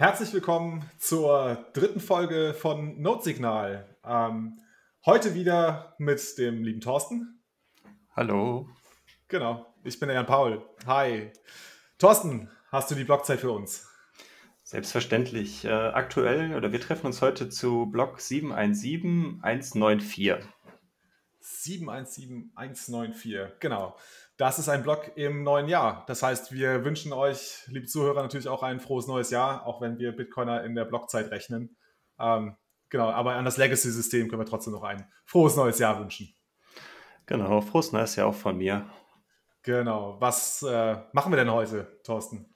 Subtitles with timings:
[0.00, 3.96] Herzlich willkommen zur dritten Folge von Notsignal.
[4.04, 4.60] Ähm,
[5.04, 7.42] heute wieder mit dem lieben Thorsten.
[8.14, 8.68] Hallo.
[9.26, 10.62] Genau, ich bin der Jan Paul.
[10.86, 11.32] Hi.
[11.98, 13.88] Thorsten, hast du die Blockzeit für uns?
[14.62, 15.64] Selbstverständlich.
[15.64, 20.36] Äh, aktuell, oder wir treffen uns heute zu Block 717194.
[21.40, 23.96] 717194, genau.
[24.38, 26.04] Das ist ein Blog im neuen Jahr.
[26.06, 29.98] Das heißt, wir wünschen euch, liebe Zuhörer, natürlich auch ein frohes neues Jahr, auch wenn
[29.98, 31.76] wir Bitcoiner in der Blockzeit rechnen.
[32.20, 32.56] Ähm,
[32.88, 36.32] genau, aber an das Legacy-System können wir trotzdem noch ein frohes neues Jahr wünschen.
[37.26, 38.88] Genau, frohes neues Jahr auch von mir.
[39.64, 40.20] Genau.
[40.20, 42.54] Was äh, machen wir denn heute, Thorsten?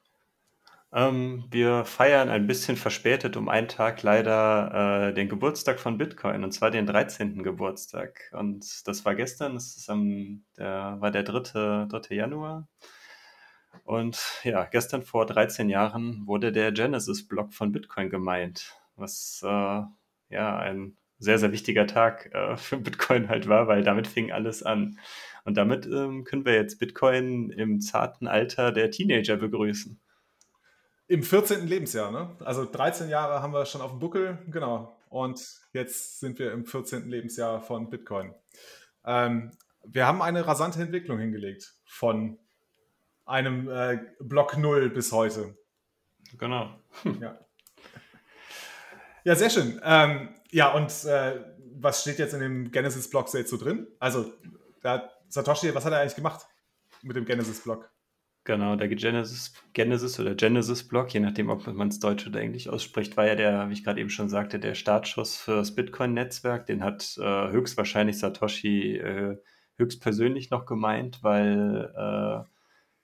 [0.94, 6.44] Ähm, wir feiern ein bisschen verspätet um einen Tag leider äh, den Geburtstag von Bitcoin,
[6.44, 7.42] und zwar den 13.
[7.42, 8.30] Geburtstag.
[8.32, 11.86] Und das war gestern, das ist am, der, war der 3.
[11.88, 12.14] 3.
[12.14, 12.68] Januar.
[13.84, 19.82] Und ja, gestern vor 13 Jahren wurde der Genesis-Block von Bitcoin gemeint, was äh,
[20.28, 24.62] ja ein sehr, sehr wichtiger Tag äh, für Bitcoin halt war, weil damit fing alles
[24.62, 24.98] an.
[25.44, 30.01] Und damit ähm, können wir jetzt Bitcoin im zarten Alter der Teenager begrüßen.
[31.12, 31.66] Im 14.
[31.66, 32.34] Lebensjahr, ne?
[32.42, 34.96] Also 13 Jahre haben wir schon auf dem Buckel, genau.
[35.10, 37.06] Und jetzt sind wir im 14.
[37.06, 38.34] Lebensjahr von Bitcoin.
[39.04, 39.50] Ähm,
[39.84, 42.38] wir haben eine rasante Entwicklung hingelegt von
[43.26, 45.54] einem äh, Block 0 bis heute.
[46.38, 46.80] Genau.
[47.20, 47.38] Ja,
[49.24, 49.82] ja sehr schön.
[49.84, 53.86] Ähm, ja, und äh, was steht jetzt in dem Genesis-Block jetzt so drin?
[53.98, 54.32] Also,
[54.80, 56.46] da Satoshi, was hat er eigentlich gemacht
[57.02, 57.91] mit dem Genesis-Block?
[58.44, 63.16] Genau, der Genesis, Genesis oder Genesis-Block, je nachdem, ob man es Deutsch oder Englisch ausspricht,
[63.16, 66.66] war ja der, wie ich gerade eben schon sagte, der Startschuss für das Bitcoin-Netzwerk.
[66.66, 69.36] Den hat äh, höchstwahrscheinlich Satoshi äh,
[69.78, 72.44] höchstpersönlich noch gemeint, weil äh,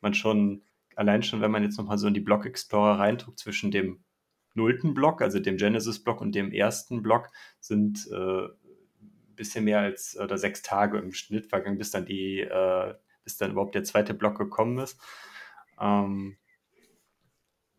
[0.00, 0.62] man schon,
[0.96, 4.02] allein schon, wenn man jetzt nochmal so in die Block Explorer reindruckt, zwischen dem
[4.54, 7.28] nullten Block, also dem Genesis-Block und dem ersten Block,
[7.60, 12.40] sind äh, ein bisschen mehr als oder sechs Tage im Schnitt vergangen, bis dann die,
[12.40, 15.00] äh, bis dann überhaupt der zweite Block gekommen ist.
[15.80, 16.36] Ähm,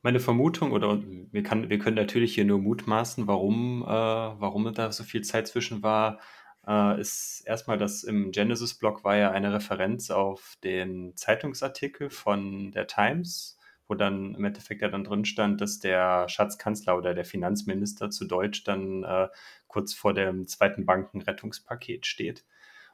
[0.01, 1.01] meine Vermutung, oder
[1.31, 5.47] wir, kann, wir können natürlich hier nur mutmaßen, warum, äh, warum da so viel Zeit
[5.47, 6.19] zwischen war,
[6.67, 12.87] äh, ist erstmal, dass im Genesis-Blog war ja eine Referenz auf den Zeitungsartikel von der
[12.87, 18.09] Times, wo dann im Endeffekt ja dann drin stand, dass der Schatzkanzler oder der Finanzminister
[18.09, 19.27] zu Deutsch dann äh,
[19.67, 22.45] kurz vor dem zweiten Bankenrettungspaket steht.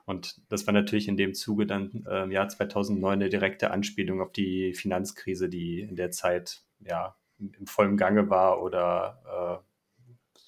[0.06, 4.22] Und das war natürlich in dem Zuge dann äh, im Jahr 2009 eine direkte Anspielung
[4.22, 9.66] auf die Finanzkrise, die in der Zeit ja im vollen Gange war oder äh,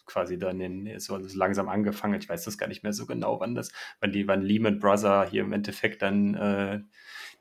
[0.05, 2.19] quasi dann in, so langsam angefangen.
[2.19, 5.27] Ich weiß das gar nicht mehr so genau, wann das, wann die, wann Lehman Brother
[5.29, 6.79] hier im Endeffekt dann äh,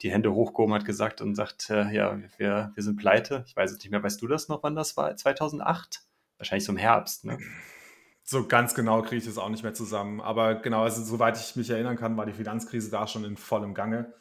[0.03, 3.45] die Hände hochgehoben hat gesagt und sagt, äh, ja, wir, wir sind pleite.
[3.47, 4.03] Ich weiß es nicht mehr.
[4.03, 5.17] Weißt du das noch, wann das war?
[5.17, 6.03] 2008?
[6.39, 7.39] Wahrscheinlich so im Herbst, ne?
[8.29, 10.21] So ganz genau kriege ich das auch nicht mehr zusammen.
[10.21, 13.73] Aber genau, also soweit ich mich erinnern kann, war die Finanzkrise da schon in vollem
[13.73, 14.13] Gange.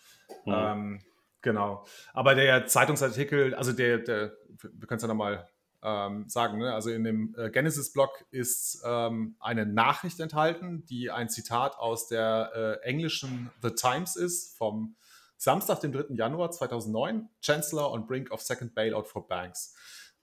[0.46, 0.54] Mhm.
[0.54, 1.02] Ähm,
[1.42, 1.86] genau.
[2.14, 5.48] Aber der Zeitungsartikel, also der, der wir können es ja nochmal
[5.82, 6.74] ähm, sagen, ne?
[6.74, 12.52] also in dem äh, Genesis-Blog ist ähm, eine Nachricht enthalten, die ein Zitat aus der
[12.84, 14.96] äh, englischen The Times ist, vom
[15.38, 16.14] Samstag, dem 3.
[16.16, 19.76] Januar 2009, Chancellor on brink of second bailout for banks.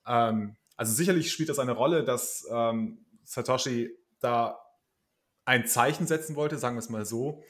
[0.07, 3.91] Ähm, also sicherlich spielt das eine Rolle, dass ähm, Satoshi
[4.21, 4.59] da
[5.45, 7.43] ein Zeichen setzen wollte, sagen wir es mal so,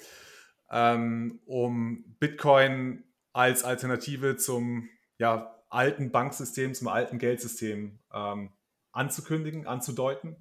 [0.70, 4.88] ähm, um Bitcoin als Alternative zum
[5.18, 8.52] ja, alten Banksystem, zum alten Geldsystem ähm,
[8.92, 10.36] anzukündigen, anzudeuten.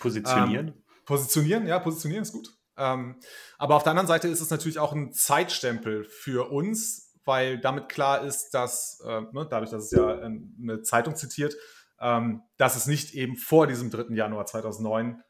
[0.00, 0.68] Positionieren?
[0.68, 2.50] Ähm, positionieren, ja, positionieren ist gut.
[2.76, 3.16] Ähm,
[3.58, 7.88] aber auf der anderen Seite ist es natürlich auch ein Zeitstempel für uns, weil damit
[7.88, 11.56] klar ist, dass, äh, ne, dadurch, dass es ja eine Zeitung zitiert,
[12.00, 14.14] ähm, dass es nicht eben vor diesem 3.
[14.14, 15.22] Januar 2009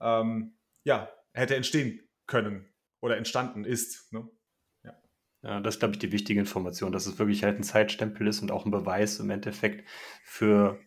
[0.00, 0.54] ähm,
[0.84, 2.66] ja, hätte entstehen können
[3.00, 4.12] oder entstanden ist.
[4.12, 4.28] Ne?
[4.82, 4.94] Ja.
[5.42, 8.40] ja, das ist, glaube ich, die wichtige Information, dass es wirklich halt ein Zeitstempel ist
[8.40, 9.88] und auch ein Beweis im Endeffekt
[10.24, 10.78] für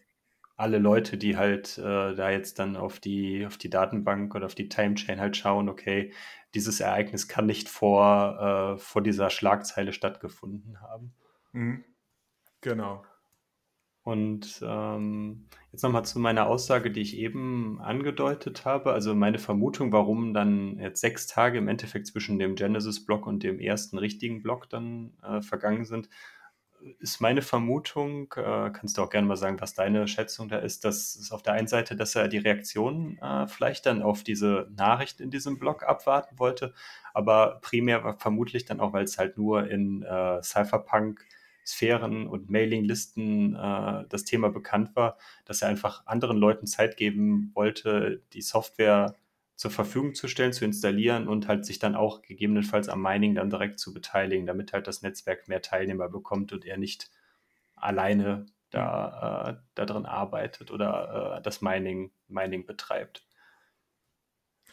[0.56, 4.56] alle Leute, die halt äh, da jetzt dann auf die, auf die Datenbank oder auf
[4.56, 6.12] die Timechain halt schauen, okay,
[6.56, 11.14] dieses Ereignis kann nicht vor, äh, vor dieser Schlagzeile stattgefunden haben.
[11.52, 11.86] Mhm.
[12.62, 13.06] Genau.
[14.08, 18.94] Und ähm, jetzt nochmal zu meiner Aussage, die ich eben angedeutet habe.
[18.94, 23.60] Also meine Vermutung, warum dann jetzt sechs Tage im Endeffekt zwischen dem Genesis-Block und dem
[23.60, 26.08] ersten richtigen Block dann äh, vergangen sind,
[27.00, 30.86] ist meine Vermutung, äh, kannst du auch gerne mal sagen, was deine Schätzung da ist,
[30.86, 34.70] dass es auf der einen Seite, dass er die Reaktion äh, vielleicht dann auf diese
[34.74, 36.74] Nachricht in diesem Blog abwarten wollte,
[37.14, 41.26] aber primär vermutlich dann auch, weil es halt nur in äh, Cypherpunk
[41.68, 47.52] Sphären und Mailinglisten äh, das Thema bekannt war, dass er einfach anderen Leuten Zeit geben
[47.54, 49.16] wollte, die Software
[49.58, 53.50] zur Verfügung zu stellen, zu installieren und halt sich dann auch gegebenenfalls am Mining dann
[53.50, 57.12] direkt zu beteiligen, damit halt das Netzwerk mehr Teilnehmer bekommt und er nicht
[57.76, 63.26] alleine da, äh, da drin arbeitet oder äh, das Mining, Mining betreibt.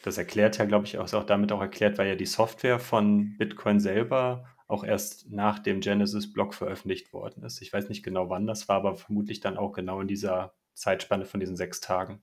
[0.03, 2.79] Das erklärt ja, glaube ich, auch, ist auch damit auch erklärt, weil ja die Software
[2.79, 7.63] von Bitcoin selber auch erst nach dem Genesis-Block veröffentlicht worden ist.
[7.63, 11.25] Ich weiß nicht genau, wann das war, aber vermutlich dann auch genau in dieser Zeitspanne
[11.25, 12.23] von diesen sechs Tagen.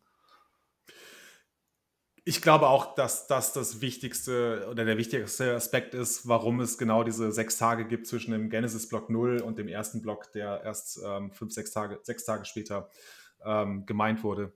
[2.23, 7.03] Ich glaube auch, dass das das wichtigste oder der wichtigste Aspekt ist, warum es genau
[7.03, 11.31] diese sechs Tage gibt zwischen dem Genesis-Block 0 und dem ersten Block, der erst ähm,
[11.31, 12.89] fünf, sechs Tage, sechs Tage später
[13.43, 14.53] ähm, gemeint wurde.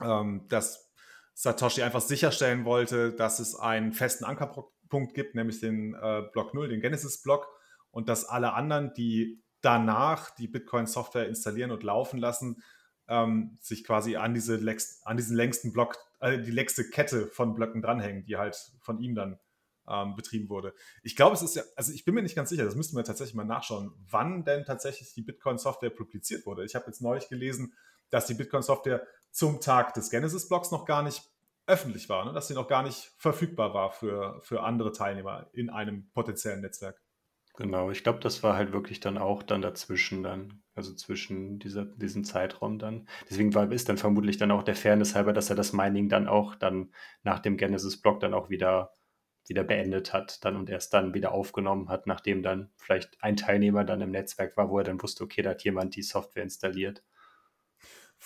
[0.00, 0.90] Ähm, dass
[1.34, 4.73] Satoshi einfach sicherstellen wollte, dass es einen festen Ankerpunkt
[5.14, 7.48] gibt, nämlich den äh, Block 0, den Genesis-Block,
[7.90, 12.62] und dass alle anderen, die danach die Bitcoin-Software installieren und laufen lassen,
[13.08, 14.60] ähm, sich quasi an, diese
[15.04, 19.14] an diesen längsten Block, äh, die längste Kette von Blöcken dranhängen, die halt von ihm
[19.14, 19.38] dann
[19.88, 20.74] ähm, betrieben wurde.
[21.02, 23.04] Ich glaube, es ist ja, also ich bin mir nicht ganz sicher, das müssten wir
[23.04, 26.64] tatsächlich mal nachschauen, wann denn tatsächlich die Bitcoin-Software publiziert wurde.
[26.64, 27.74] Ich habe jetzt neulich gelesen,
[28.10, 31.22] dass die Bitcoin-Software zum Tag des Genesis-Blocks noch gar nicht
[31.66, 32.32] öffentlich war, ne?
[32.32, 37.00] dass sie noch gar nicht verfügbar war für, für andere Teilnehmer in einem potenziellen Netzwerk.
[37.56, 41.84] Genau, ich glaube, das war halt wirklich dann auch dann dazwischen dann, also zwischen dieser,
[41.84, 43.08] diesem Zeitraum dann.
[43.30, 46.26] Deswegen war, ist dann vermutlich dann auch der Fairness halber, dass er das Mining dann
[46.26, 48.92] auch dann nach dem Genesis-Block dann auch wieder,
[49.46, 53.84] wieder beendet hat dann und erst dann wieder aufgenommen hat, nachdem dann vielleicht ein Teilnehmer
[53.84, 57.04] dann im Netzwerk war, wo er dann wusste, okay, da hat jemand die Software installiert.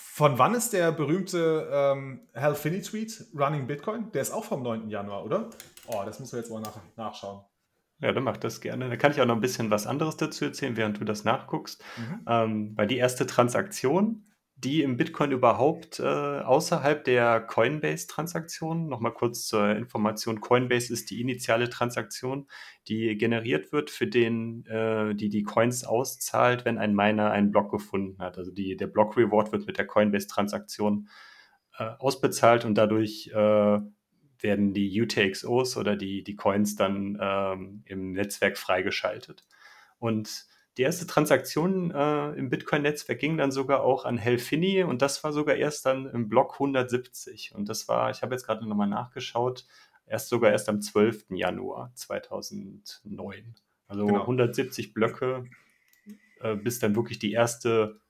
[0.00, 4.12] Von wann ist der berühmte ähm, Hal Finney-Tweet Running Bitcoin?
[4.12, 4.89] Der ist auch vom 9.
[4.89, 5.50] Januar, oder?
[5.89, 7.41] Oh, das müssen wir jetzt mal nach, nachschauen.
[8.00, 8.89] Ja, dann mach das gerne.
[8.89, 11.83] Da kann ich auch noch ein bisschen was anderes dazu erzählen, während du das nachguckst.
[11.97, 12.21] Mhm.
[12.29, 14.23] Ähm, weil die erste Transaktion,
[14.64, 21.20] die im Bitcoin überhaupt äh, außerhalb der Coinbase-Transaktion, nochmal kurz zur Information, Coinbase ist die
[21.20, 22.49] initiale Transaktion,
[22.88, 27.70] die generiert wird, für den, äh, die die Coins auszahlt, wenn ein Miner einen Block
[27.70, 28.37] gefunden hat.
[28.37, 31.08] Also die, der Block-Reward wird mit der Coinbase-Transaktion
[31.78, 33.78] äh, ausbezahlt und dadurch äh,
[34.40, 39.46] werden die UTXOs oder die, die Coins dann ähm, im Netzwerk freigeschaltet.
[40.00, 40.46] Und
[40.79, 45.33] die erste Transaktion äh, im Bitcoin-Netzwerk ging dann sogar auch an Helfini und das war
[45.33, 47.53] sogar erst dann im Block 170.
[47.55, 49.67] Und das war, ich habe jetzt gerade nochmal nachgeschaut,
[50.07, 51.27] erst sogar erst am 12.
[51.31, 53.57] Januar 2009.
[53.89, 54.21] Also genau.
[54.21, 55.47] 170 Blöcke,
[56.41, 58.01] äh, bis dann wirklich die erste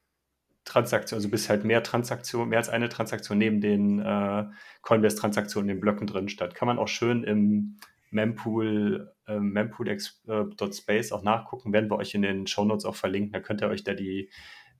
[0.67, 4.45] Transaktion, also bis halt mehr Transaktionen, mehr als eine Transaktion neben den äh,
[4.83, 6.55] Coinbase-Transaktionen in den Blöcken drin statt.
[6.55, 7.79] Kann man auch schön im
[8.11, 13.33] Mempool, äh, mempool.space auch nachgucken, werden wir euch in den Shownotes auch verlinken.
[13.33, 14.31] Da könnt ihr euch da die,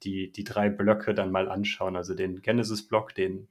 [0.03, 1.97] die, die drei Blöcke dann mal anschauen.
[1.97, 3.49] Also den Genesis-Block, den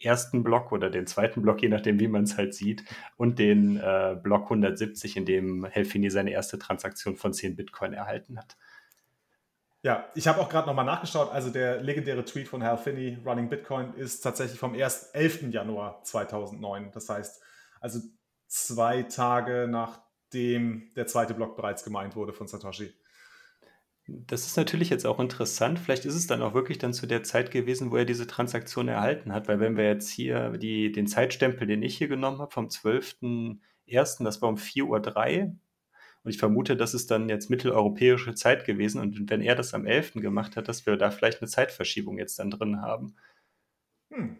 [0.00, 2.84] ersten Block oder den zweiten Block, je nachdem, wie man es halt sieht,
[3.16, 8.38] und den äh, Block 170, in dem Helfini seine erste Transaktion von 10 Bitcoin erhalten
[8.38, 8.56] hat.
[9.82, 11.30] Ja, ich habe auch gerade nochmal nachgeschaut.
[11.30, 15.10] Also der legendäre Tweet von Hal Finney, Running Bitcoin, ist tatsächlich vom 1.
[15.12, 15.50] 11.
[15.50, 16.90] Januar 2009.
[16.92, 17.42] Das heißt,
[17.80, 18.00] also
[18.48, 22.92] zwei Tage nachdem der zweite Block bereits gemeint wurde von Satoshi.
[24.06, 25.78] Das ist natürlich jetzt auch interessant.
[25.78, 28.88] Vielleicht ist es dann auch wirklich dann zu der Zeit gewesen, wo er diese Transaktion
[28.88, 29.48] erhalten hat.
[29.48, 34.24] Weil wenn wir jetzt hier die, den Zeitstempel, den ich hier genommen habe, vom 12.01.,
[34.24, 35.56] das war um 4.03 Uhr,
[36.24, 39.00] und ich vermute, das ist dann jetzt mitteleuropäische Zeit gewesen.
[39.00, 40.14] Und wenn er das am 11.
[40.14, 43.14] gemacht hat, dass wir da vielleicht eine Zeitverschiebung jetzt dann drin haben.
[44.10, 44.36] Hm.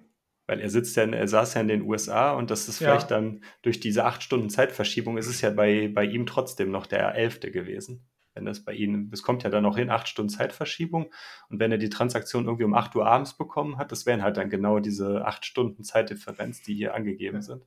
[0.49, 3.19] Weil er sitzt ja, er saß ja in den USA und das ist vielleicht ja.
[3.19, 7.14] dann durch diese acht Stunden Zeitverschiebung ist es ja bei, bei ihm trotzdem noch der
[7.14, 7.40] 11.
[7.52, 8.09] gewesen.
[8.33, 11.12] Wenn das bei Ihnen, es kommt ja dann noch hin, acht Stunden Zeitverschiebung.
[11.50, 14.38] Und wenn er die Transaktion irgendwie um 8 Uhr abends bekommen hat, das wären halt
[14.38, 17.43] dann genau diese acht Stunden Zeitdifferenz, die hier angegeben ja.
[17.43, 17.67] sind.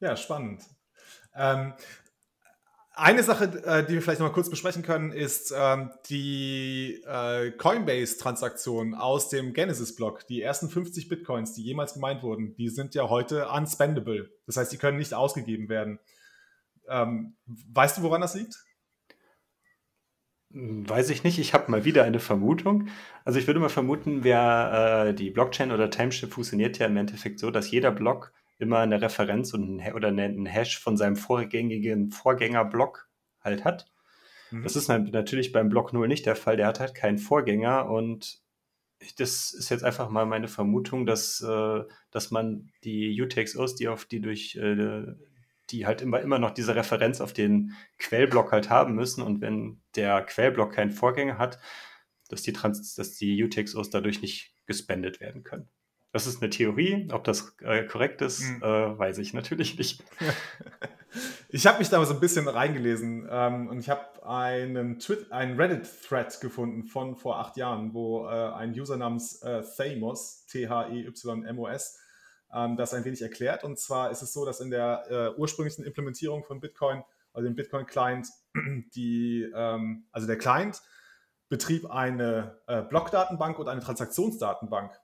[0.00, 0.64] Ja, spannend.
[1.36, 1.74] Ähm,
[2.94, 7.50] eine Sache, äh, die wir vielleicht noch mal kurz besprechen können, ist ähm, die äh,
[7.52, 10.26] Coinbase-Transaktion aus dem Genesis-Block.
[10.26, 14.30] Die ersten 50 Bitcoins, die jemals gemeint wurden, die sind ja heute unspendable.
[14.46, 16.00] Das heißt, die können nicht ausgegeben werden.
[16.88, 18.62] Ähm, weißt du, woran das liegt?
[20.50, 21.38] Weiß ich nicht.
[21.38, 22.88] Ich habe mal wieder eine Vermutung.
[23.24, 27.38] Also ich würde mal vermuten, wer äh, die Blockchain oder Timeship funktioniert ja im Endeffekt
[27.38, 32.10] so, dass jeder Block immer eine Referenz und ein, oder einen Hash von seinem vorgängigen
[32.10, 33.08] Vorgängerblock
[33.40, 33.92] halt hat.
[34.50, 34.62] Mhm.
[34.62, 36.56] Das ist natürlich beim Block 0 nicht der Fall.
[36.56, 38.40] Der hat halt keinen Vorgänger und
[39.18, 44.04] das ist jetzt einfach mal meine Vermutung, dass, äh, dass man die UTXOs, die auf
[44.04, 45.06] die durch äh,
[45.70, 49.22] die halt immer, immer noch diese Referenz auf den Quellblock halt haben müssen.
[49.22, 51.58] Und wenn der Quellblock keinen Vorgänger hat,
[52.28, 55.68] dass die, Trans dass die UTXOs dadurch nicht gespendet werden können.
[56.12, 57.08] Das ist eine Theorie.
[57.10, 58.62] Ob das äh, korrekt ist, mhm.
[58.62, 60.04] äh, weiß ich natürlich nicht.
[61.48, 64.98] Ich habe mich da mal so ein bisschen reingelesen ähm, und ich habe einen,
[65.30, 72.00] einen Reddit-Thread gefunden von vor acht Jahren, wo äh, ein User namens äh, Thamos, T-H-E-Y-M-O-S,
[72.54, 73.64] ähm, das ein wenig erklärt.
[73.64, 77.02] Und zwar ist es so, dass in der äh, ursprünglichen Implementierung von Bitcoin,
[77.34, 78.28] also dem Bitcoin-Client,
[78.94, 80.80] die, ähm, also der Client
[81.50, 84.98] betrieb eine äh, Blockdatenbank und eine Transaktionsdatenbank.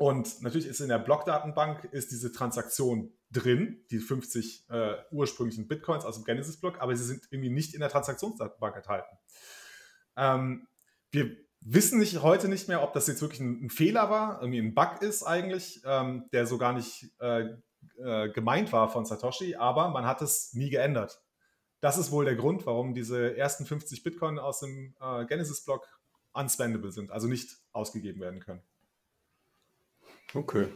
[0.00, 6.06] Und natürlich ist in der Blockdatenbank ist diese Transaktion drin, die 50 äh, ursprünglichen Bitcoins
[6.06, 9.18] aus dem Genesis-Block, aber sie sind irgendwie nicht in der Transaktionsdatenbank enthalten.
[10.16, 10.66] Ähm,
[11.10, 14.60] wir wissen nicht, heute nicht mehr, ob das jetzt wirklich ein, ein Fehler war, irgendwie
[14.60, 17.50] ein Bug ist eigentlich, ähm, der so gar nicht äh,
[17.98, 21.22] äh, gemeint war von Satoshi, aber man hat es nie geändert.
[21.80, 25.86] Das ist wohl der Grund, warum diese ersten 50 Bitcoin aus dem äh, Genesis-Block
[26.32, 28.62] unspendable sind, also nicht ausgegeben werden können.
[30.34, 30.68] Okay.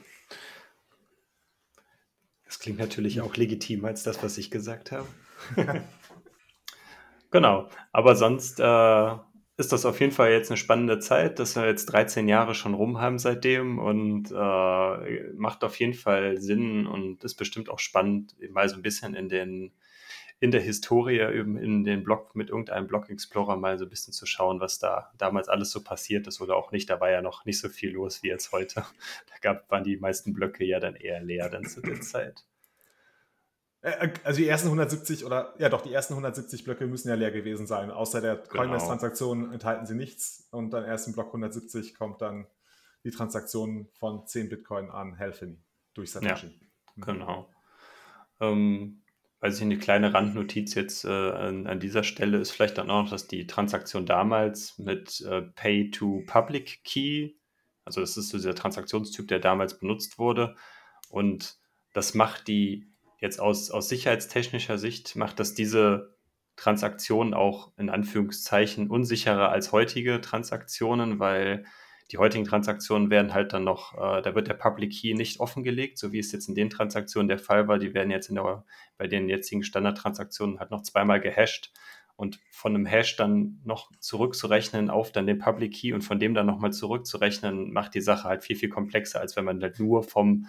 [2.44, 5.06] Das klingt natürlich auch legitim als das, was ich gesagt habe.
[7.30, 7.68] genau.
[7.92, 9.14] Aber sonst äh,
[9.56, 12.75] ist das auf jeden Fall jetzt eine spannende Zeit, dass wir jetzt 13 Jahre schon
[12.75, 18.34] rum haben seitdem und äh, macht auf jeden Fall Sinn und ist bestimmt auch spannend,
[18.50, 19.73] mal so ein bisschen in den
[20.41, 24.12] in der Historie eben in den Blog mit irgendeinem Blog Explorer mal so ein bisschen
[24.12, 26.91] zu schauen, was da damals alles so passiert ist oder auch nicht.
[26.91, 28.85] Da war ja noch nicht so viel los wie jetzt heute.
[29.26, 32.45] Da gab, waren die meisten Blöcke ja dann eher leer dann zu der Zeit.
[33.85, 37.31] Äh, also die ersten 170 oder ja doch, die ersten 170 Blöcke müssen ja leer
[37.31, 37.91] gewesen sein.
[37.91, 38.62] Außer der genau.
[38.62, 42.47] Coinbase-Transaktion enthalten sie nichts und dann erst im Block 170 kommt dann
[43.05, 45.62] die Transaktion von 10 Bitcoin an Helfini
[45.93, 46.47] durch Satoshi.
[46.47, 46.53] Ja,
[46.97, 47.03] mhm.
[47.03, 47.49] genau.
[48.41, 49.03] Ähm,
[49.44, 53.02] weiß ich, eine kleine Randnotiz jetzt äh, an, an, dieser Stelle ist vielleicht dann auch
[53.02, 57.32] noch, dass die Transaktion damals mit äh, Pay to Public Key,
[57.84, 60.56] also das ist so dieser Transaktionstyp, der damals benutzt wurde.
[61.10, 61.58] Und
[61.92, 62.86] das macht die
[63.20, 66.16] jetzt aus, aus sicherheitstechnischer Sicht, macht das diese
[66.56, 71.66] Transaktion auch in Anführungszeichen unsicherer als heutige Transaktionen, weil
[72.14, 75.99] die heutigen Transaktionen werden halt dann noch, äh, da wird der Public Key nicht offengelegt,
[75.99, 77.80] so wie es jetzt in den Transaktionen der Fall war.
[77.80, 78.64] Die werden jetzt der,
[78.97, 81.73] bei den jetzigen Standardtransaktionen halt noch zweimal gehasht
[82.14, 86.35] und von einem Hash dann noch zurückzurechnen auf dann den Public Key und von dem
[86.35, 90.04] dann nochmal zurückzurechnen, macht die Sache halt viel, viel komplexer, als wenn man halt nur
[90.04, 90.47] vom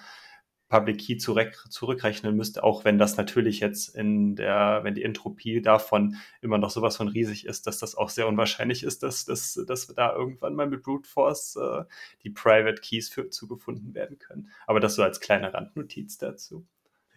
[0.75, 5.61] Public Key zurück, zurückrechnen müsste, auch wenn das natürlich jetzt in der, wenn die Entropie
[5.61, 9.53] davon immer noch sowas von riesig ist, dass das auch sehr unwahrscheinlich ist, dass, dass,
[9.65, 11.85] dass da irgendwann mal mit Brute Force äh,
[12.23, 14.49] die Private Keys für zugefunden werden können.
[14.67, 16.67] Aber das so als kleine Randnotiz dazu.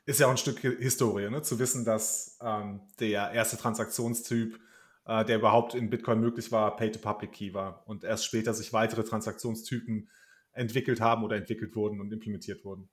[0.07, 1.43] Ist ja auch ein Stück Historie, ne?
[1.43, 4.57] zu wissen, dass ähm, der erste Transaktionstyp,
[5.05, 10.09] äh, der überhaupt in Bitcoin möglich war, Pay-to-Public-Key war und erst später sich weitere Transaktionstypen
[10.53, 12.89] entwickelt haben oder entwickelt wurden und implementiert wurden.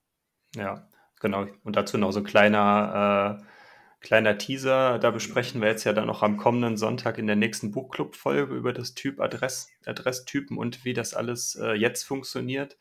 [0.54, 0.88] Ja,
[1.20, 1.46] genau.
[1.64, 3.44] Und dazu noch so ein kleiner, äh,
[4.00, 4.98] kleiner Teaser.
[4.98, 8.72] Da besprechen wir jetzt ja dann noch am kommenden Sonntag in der nächsten Buchclub-Folge über
[8.72, 12.78] das Typ Adress, Adresstypen und wie das alles äh, jetzt funktioniert.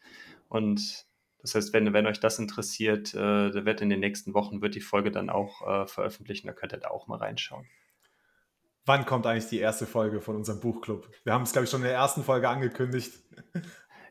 [0.48, 1.06] Und
[1.42, 4.82] das heißt, wenn, wenn euch das interessiert, äh, wird in den nächsten Wochen wird die
[4.82, 6.48] Folge dann auch äh, veröffentlichen.
[6.48, 7.68] Da könnt ihr da auch mal reinschauen.
[8.86, 11.10] Wann kommt eigentlich die erste Folge von unserem Buchclub?
[11.24, 13.14] Wir haben es, glaube ich, schon in der ersten Folge angekündigt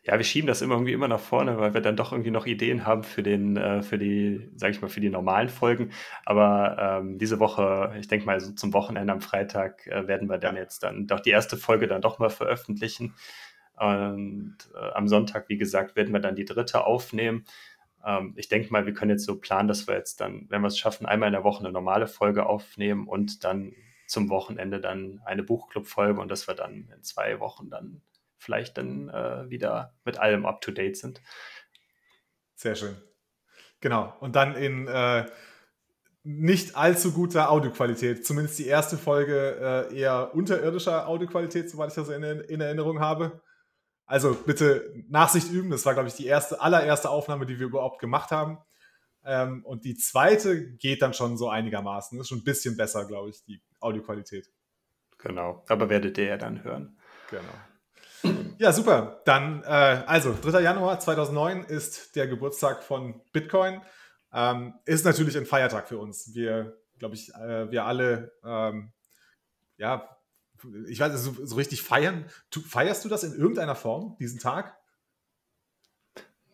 [0.06, 2.44] ja, wir schieben das immer irgendwie immer nach vorne, weil wir dann doch irgendwie noch
[2.46, 5.92] Ideen haben für den, äh, für die, sage ich mal, für die normalen Folgen.
[6.26, 10.36] Aber ähm, diese Woche, ich denke mal, so zum Wochenende am Freitag äh, werden wir
[10.38, 13.14] dann jetzt dann doch die erste Folge dann doch mal veröffentlichen.
[13.76, 17.44] Und äh, am Sonntag, wie gesagt, werden wir dann die dritte aufnehmen.
[18.04, 20.68] Ähm, ich denke mal, wir können jetzt so planen, dass wir jetzt dann, wenn wir
[20.68, 23.72] es schaffen, einmal in der Woche eine normale Folge aufnehmen und dann
[24.06, 28.02] zum Wochenende dann eine Buchclub-Folge und dass wir dann in zwei Wochen dann
[28.44, 31.20] vielleicht dann äh, wieder mit allem up-to-date sind.
[32.54, 32.96] Sehr schön.
[33.80, 34.14] Genau.
[34.20, 35.26] Und dann in äh,
[36.22, 38.24] nicht allzu guter Audioqualität.
[38.24, 43.42] Zumindest die erste Folge äh, eher unterirdischer Audioqualität, soweit ich das in, in, Erinnerung habe.
[44.06, 45.70] Also bitte Nachsicht üben.
[45.70, 48.58] Das war, glaube ich, die erste, allererste Aufnahme, die wir überhaupt gemacht haben.
[49.24, 52.18] Ähm, und die zweite geht dann schon so einigermaßen.
[52.18, 54.50] Ist schon ein bisschen besser, glaube ich, die Audioqualität.
[55.18, 55.62] Genau.
[55.68, 56.98] Aber werdet ihr ja dann hören.
[57.30, 57.42] Genau.
[58.58, 59.20] Ja, super.
[59.24, 60.60] Dann, äh, also, 3.
[60.60, 63.82] Januar 2009 ist der Geburtstag von Bitcoin.
[64.32, 66.34] Ähm, ist natürlich ein Feiertag für uns.
[66.34, 68.92] Wir, glaube ich, äh, wir alle, ähm,
[69.76, 70.08] ja,
[70.86, 72.24] ich weiß, so, so richtig feiern.
[72.50, 74.76] Feierst du das in irgendeiner Form, diesen Tag?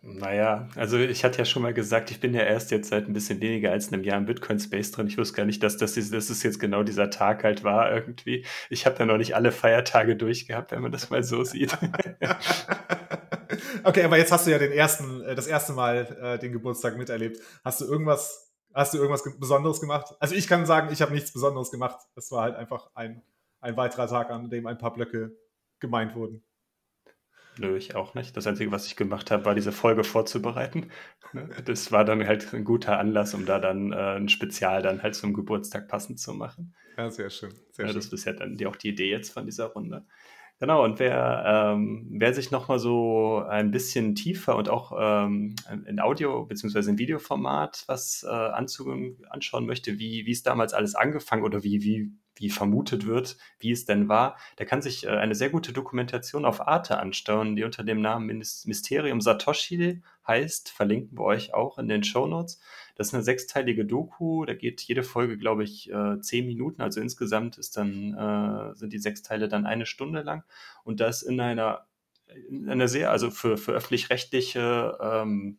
[0.03, 3.13] Naja, also ich hatte ja schon mal gesagt, ich bin ja erst jetzt seit ein
[3.13, 5.07] bisschen weniger als einem Jahr im Bitcoin Space drin.
[5.07, 8.47] Ich wusste gar nicht, dass das, dass es jetzt genau dieser Tag halt war irgendwie.
[8.71, 11.77] Ich habe ja noch nicht alle Feiertage durchgehabt, wenn man das mal so sieht.
[13.85, 16.97] okay, aber jetzt hast du ja den ersten, äh, das erste Mal äh, den Geburtstag
[16.97, 17.39] miterlebt.
[17.63, 20.15] Hast du irgendwas, hast du irgendwas Besonderes gemacht?
[20.19, 22.01] Also ich kann sagen, ich habe nichts Besonderes gemacht.
[22.17, 23.23] Es war halt einfach ein,
[23.61, 25.37] ein weiterer Tag, an dem ein paar Blöcke
[25.79, 26.43] gemeint wurden.
[27.61, 28.35] Nö, ich auch nicht.
[28.39, 30.91] Das Einzige, was ich gemacht habe, war diese Folge vorzubereiten.
[31.35, 31.47] Ne?
[31.67, 35.15] Das war dann halt ein guter Anlass, um da dann äh, ein Spezial dann halt
[35.15, 36.75] zum Geburtstag passend zu machen.
[36.97, 37.53] Ja, sehr schön.
[37.71, 38.01] Sehr ja, schön.
[38.01, 40.07] Das ist ja dann die, auch die Idee jetzt von dieser Runde.
[40.59, 46.01] Genau, und wer, ähm, wer sich nochmal so ein bisschen tiefer und auch ähm, in
[46.01, 46.91] Audio- bzw.
[46.91, 52.13] in Videoformat was äh, anschauen möchte, wie, wie es damals alles angefangen oder wie, wie
[52.41, 56.45] wie vermutet wird, wie es denn war, der kann sich äh, eine sehr gute Dokumentation
[56.45, 60.71] auf Arte anschauen, die unter dem Namen Mysterium Satoshi heißt.
[60.71, 62.61] Verlinken wir euch auch in den Show Notes.
[62.97, 66.83] Das ist eine sechsteilige Doku, da geht jede Folge, glaube ich, äh, zehn Minuten.
[66.83, 70.45] Also insgesamt ist dann, äh, sind die sechs Teile dann eine Stunde lang.
[70.83, 71.87] Und das in einer,
[72.49, 75.59] in einer sehr, also für, für öffentlich-rechtliche ähm,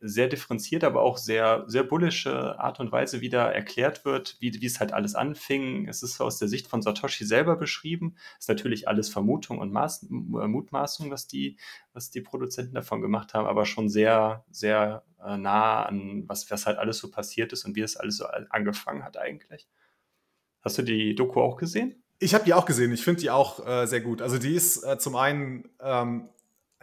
[0.00, 4.66] sehr differenziert, aber auch sehr, sehr bullische Art und Weise wieder erklärt wird, wie, wie
[4.66, 5.88] es halt alles anfing.
[5.88, 8.16] Es ist aus der Sicht von Satoshi selber beschrieben.
[8.38, 11.58] Es ist natürlich alles Vermutung und Maß, Mutmaßung, was die,
[11.92, 16.66] was die Produzenten davon gemacht haben, aber schon sehr, sehr äh, nah an, was, was
[16.66, 19.68] halt alles so passiert ist und wie es alles so angefangen hat eigentlich.
[20.62, 22.02] Hast du die Doku auch gesehen?
[22.18, 22.92] Ich habe die auch gesehen.
[22.92, 24.20] Ich finde die auch äh, sehr gut.
[24.20, 26.28] Also die ist äh, zum einen ähm,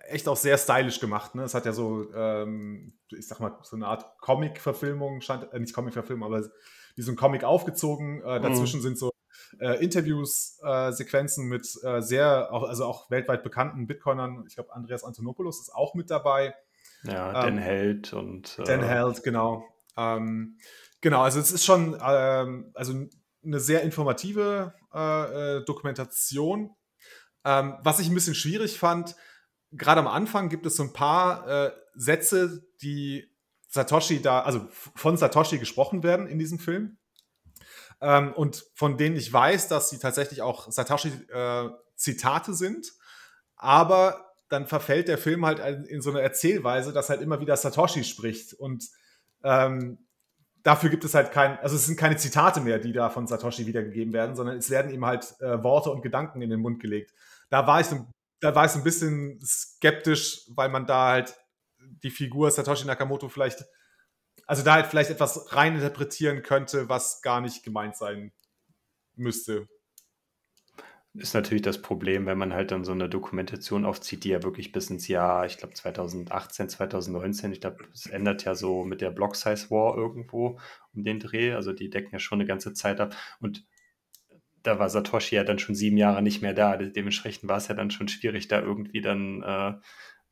[0.07, 1.35] echt auch sehr stylisch gemacht.
[1.35, 1.43] Ne?
[1.43, 5.73] Es hat ja so, ähm, ich sag mal, so eine Art Comic-Verfilmung, scheint, äh, nicht
[5.73, 6.47] Comic-Verfilmung, aber
[6.95, 8.21] wie so ein Comic aufgezogen.
[8.23, 8.83] Äh, dazwischen mhm.
[8.83, 9.11] sind so
[9.59, 14.45] äh, Interviews, äh, Sequenzen mit äh, sehr, auch, also auch weltweit bekannten Bitcoinern.
[14.47, 16.55] Ich glaube, Andreas Antonopoulos ist auch mit dabei.
[17.03, 18.57] Ja, Dan ähm, Held und.
[18.59, 19.63] Äh, Dan Held, genau.
[19.95, 20.57] Ähm,
[21.01, 22.93] genau, also es ist schon ähm, also
[23.45, 24.73] eine sehr informative
[25.67, 26.75] Dokumentation.
[27.45, 29.15] Ähm, was ich ein bisschen schwierig fand,
[29.71, 33.29] gerade am Anfang gibt es so ein paar äh, Sätze, die
[33.69, 36.97] Satoshi da, also von Satoshi gesprochen werden in diesem Film.
[37.99, 42.93] Ähm, und von denen ich weiß, dass sie tatsächlich auch Satoshi-Zitate äh, sind.
[43.55, 48.03] Aber dann verfällt der Film halt in so eine Erzählweise, dass halt immer wieder Satoshi
[48.03, 48.53] spricht.
[48.53, 48.85] Und
[49.43, 49.97] ähm,
[50.63, 53.65] dafür gibt es halt kein, also es sind keine Zitate mehr, die da von Satoshi
[53.65, 57.13] wiedergegeben werden, sondern es werden ihm halt äh, Worte und Gedanken in den Mund gelegt.
[57.49, 58.07] Da war ich so
[58.39, 61.35] da war ich ein bisschen skeptisch, weil man da halt
[61.79, 63.65] die Figur Satoshi Nakamoto vielleicht,
[64.45, 68.31] also da halt vielleicht etwas reininterpretieren könnte, was gar nicht gemeint sein
[69.15, 69.67] müsste.
[71.13, 74.71] Ist natürlich das Problem, wenn man halt dann so eine Dokumentation aufzieht, die ja wirklich
[74.71, 79.09] bis ins Jahr, ich glaube 2018, 2019, ich glaube, es ändert ja so mit der
[79.09, 80.59] Block Size War irgendwo
[80.93, 83.65] um den Dreh, also die decken ja schon eine ganze Zeit ab und
[84.67, 86.75] da war Satoshi ja dann schon sieben Jahre nicht mehr da.
[86.75, 89.73] Dementsprechend war es ja dann schon schwierig, da irgendwie dann äh,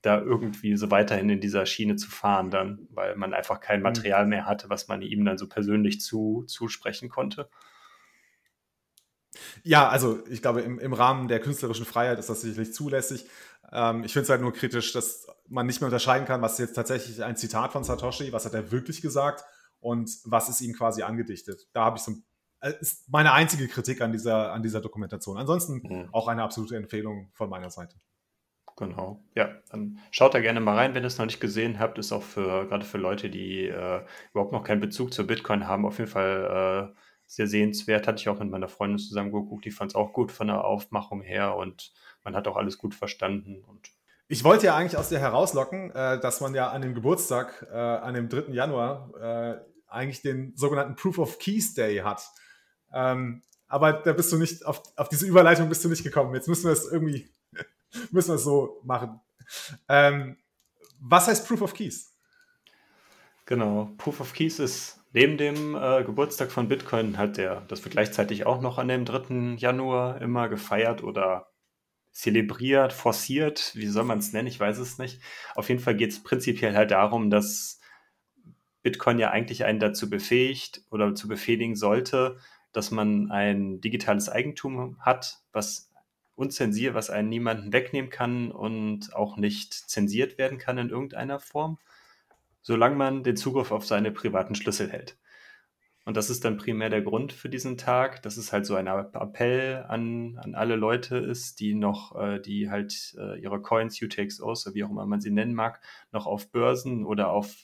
[0.02, 3.84] da irgendwie so weiterhin in dieser Schiene zu fahren, dann, weil man einfach kein mhm.
[3.84, 7.50] Material mehr hatte, was man ihm dann so persönlich zu, zusprechen konnte.
[9.64, 13.26] Ja, also ich glaube, im, im Rahmen der künstlerischen Freiheit ist das sicherlich zulässig.
[13.72, 16.60] Ähm, ich finde es halt nur kritisch, dass man nicht mehr unterscheiden kann, was ist
[16.60, 19.46] jetzt tatsächlich ein Zitat von Satoshi, was hat er wirklich gesagt
[19.80, 21.68] und was ist ihm quasi angedichtet.
[21.74, 22.24] Da habe ich so ein
[22.62, 25.38] ist meine einzige Kritik an dieser, an dieser Dokumentation.
[25.38, 26.10] Ansonsten mhm.
[26.12, 27.96] auch eine absolute Empfehlung von meiner Seite.
[28.78, 29.24] Genau.
[29.36, 31.98] Ja, dann schaut da gerne mal rein, wenn ihr es noch nicht gesehen habt.
[31.98, 35.86] Ist auch für gerade für Leute, die äh, überhaupt noch keinen Bezug zu Bitcoin haben,
[35.86, 38.06] auf jeden Fall äh, sehr sehenswert.
[38.08, 39.64] Hatte ich auch mit meiner Freundin zusammen geguckt.
[39.64, 41.94] Die fand es auch gut von der Aufmachung her und
[42.26, 43.64] man hat auch alles gut verstanden.
[43.64, 43.92] Und
[44.28, 47.78] ich wollte ja eigentlich aus dir herauslocken, äh, dass man ja an dem Geburtstag, äh,
[47.78, 48.52] an dem 3.
[48.52, 52.30] Januar, äh, eigentlich den sogenannten Proof of Keys Day hat.
[52.94, 56.34] Ähm, aber da bist du nicht, auf, auf diese Überleitung bist du nicht gekommen.
[56.36, 57.30] Jetzt müssen wir es irgendwie,
[58.12, 59.20] müssen wir es so machen.
[59.90, 60.38] Ähm,
[61.00, 62.14] was heißt Proof of Keys?
[63.46, 67.94] Genau, Proof of Keys ist neben dem äh, Geburtstag von Bitcoin halt der, das wird
[67.94, 69.56] gleichzeitig auch noch an dem 3.
[69.58, 71.52] Januar immer gefeiert oder
[72.12, 75.22] zelebriert, forciert, wie soll man es nennen, ich weiß es nicht.
[75.54, 77.80] Auf jeden Fall geht es prinzipiell halt darum, dass
[78.84, 82.38] Bitcoin ja eigentlich einen dazu befähigt oder zu befehligen sollte,
[82.76, 85.92] dass man ein digitales Eigentum hat, was
[86.36, 91.80] unzensiert, was einen niemanden wegnehmen kann und auch nicht zensiert werden kann in irgendeiner Form,
[92.62, 95.18] solange man den Zugriff auf seine privaten Schlüssel hält.
[96.04, 98.86] Und das ist dann primär der Grund für diesen Tag, dass es halt so ein
[98.86, 104.68] Appell an, an alle Leute ist, die noch, äh, die halt äh, ihre Coins, UTXOs,
[104.68, 107.56] oder wie auch immer man sie nennen mag, noch auf Börsen oder auf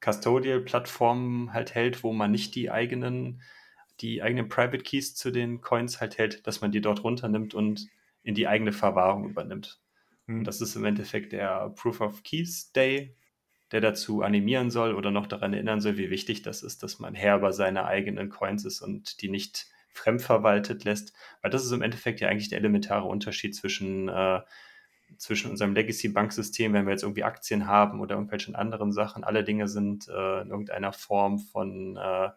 [0.00, 3.42] Custodial-Plattformen halt hält, wo man nicht die eigenen,
[4.00, 7.88] die eigenen Private Keys zu den Coins halt hält, dass man die dort runternimmt und
[8.22, 9.80] in die eigene Verwahrung übernimmt.
[10.26, 10.38] Mhm.
[10.38, 13.16] Und das ist im Endeffekt der Proof of Keys Day,
[13.72, 17.14] der dazu animieren soll oder noch daran erinnern soll, wie wichtig das ist, dass man
[17.14, 21.14] Herr über seine eigenen Coins ist und die nicht fremdverwaltet lässt.
[21.42, 24.40] Weil das ist im Endeffekt ja eigentlich der elementare Unterschied zwischen, äh,
[25.16, 29.24] zwischen unserem Legacy-Banksystem, wenn wir jetzt irgendwie Aktien haben oder irgendwelchen anderen Sachen.
[29.24, 32.28] Alle Dinge sind äh, in irgendeiner Form von, äh,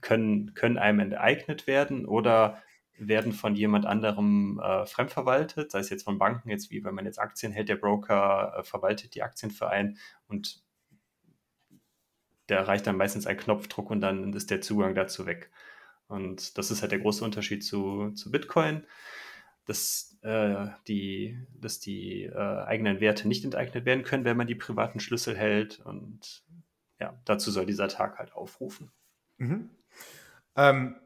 [0.00, 2.62] können, können einem enteignet werden oder
[2.94, 7.04] werden von jemand anderem äh, fremdverwaltet, sei es jetzt von Banken, jetzt wie wenn man
[7.04, 10.62] jetzt Aktien hält, der Broker äh, verwaltet die Aktien für einen und
[12.48, 15.50] der reicht dann meistens ein Knopfdruck und dann ist der Zugang dazu weg.
[16.06, 18.84] Und das ist halt der große Unterschied zu, zu Bitcoin,
[19.64, 24.54] dass, äh, die, dass die äh, eigenen Werte nicht enteignet werden können, wenn man die
[24.54, 25.80] privaten Schlüssel hält.
[25.80, 26.44] Und
[27.00, 28.90] ja, dazu soll dieser Tag halt aufrufen.
[29.38, 29.70] Mhm.
[30.56, 30.96] Ähm,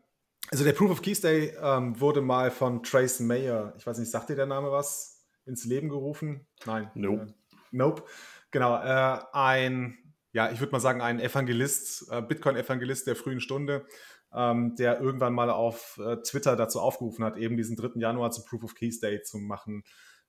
[0.50, 4.10] also der Proof of Keys Day ähm, wurde mal von Trace Mayer, ich weiß nicht,
[4.10, 6.46] sagt dir der Name was, ins Leben gerufen?
[6.64, 6.90] Nein.
[6.94, 7.22] Nope.
[7.22, 8.04] Äh, nope.
[8.50, 9.98] Genau, äh, ein,
[10.32, 13.86] ja, ich würde mal sagen, ein Evangelist, äh, Bitcoin-Evangelist der frühen Stunde,
[14.32, 18.00] ähm, der irgendwann mal auf äh, Twitter dazu aufgerufen hat, eben diesen 3.
[18.00, 19.82] Januar zum Proof of Keys Day zu machen.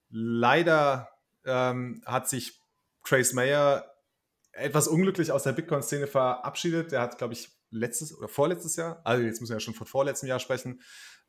[0.09, 1.09] Leider
[1.45, 2.59] ähm, hat sich
[3.03, 3.85] Trace Mayer
[4.51, 6.91] etwas unglücklich aus der Bitcoin-Szene verabschiedet.
[6.91, 9.87] Der hat, glaube ich, letztes oder vorletztes Jahr, also jetzt müssen wir ja schon von
[9.87, 10.81] vorletztem Jahr sprechen,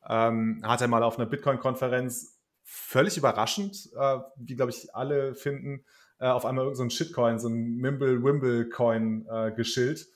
[0.07, 5.85] ähm, hat er mal auf einer Bitcoin-Konferenz völlig überraschend, äh, wie glaube ich alle finden,
[6.19, 10.07] äh, auf einmal so ein Shitcoin, so ein Mimble-Wimble-Coin äh, geschillt.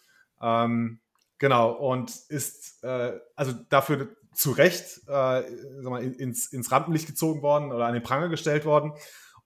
[0.41, 0.99] Ähm,
[1.39, 5.41] genau, und ist äh, also dafür zu Recht äh,
[5.81, 8.93] mal, ins, ins Rampenlicht gezogen worden oder an den Pranger gestellt worden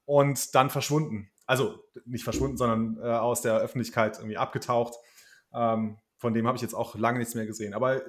[0.06, 1.30] und dann verschwunden.
[1.46, 4.96] Also nicht verschwunden, sondern äh, aus der Öffentlichkeit irgendwie abgetaucht.
[5.54, 7.74] Ähm, von dem habe ich jetzt auch lange nichts mehr gesehen.
[7.74, 8.02] Aber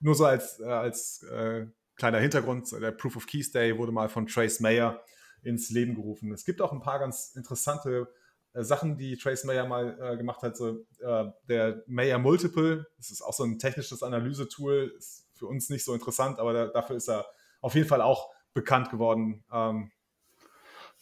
[0.00, 4.08] nur so als, äh, als äh, kleiner Hintergrund, der Proof of Keys Day wurde mal
[4.08, 5.02] von Trace Mayer
[5.42, 6.32] ins Leben gerufen.
[6.32, 8.08] Es gibt auch ein paar ganz interessante
[8.54, 10.56] äh, Sachen, die Trace Mayer mal äh, gemacht hat.
[10.56, 15.70] So, äh, der Mayer Multiple, das ist auch so ein technisches Analysetool, ist für uns
[15.70, 17.26] nicht so interessant, aber da, dafür ist er
[17.60, 19.44] auf jeden Fall auch bekannt geworden.
[19.52, 19.90] Ähm,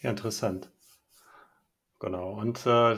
[0.00, 0.70] ja, interessant.
[1.98, 2.32] Genau.
[2.40, 2.96] Und äh,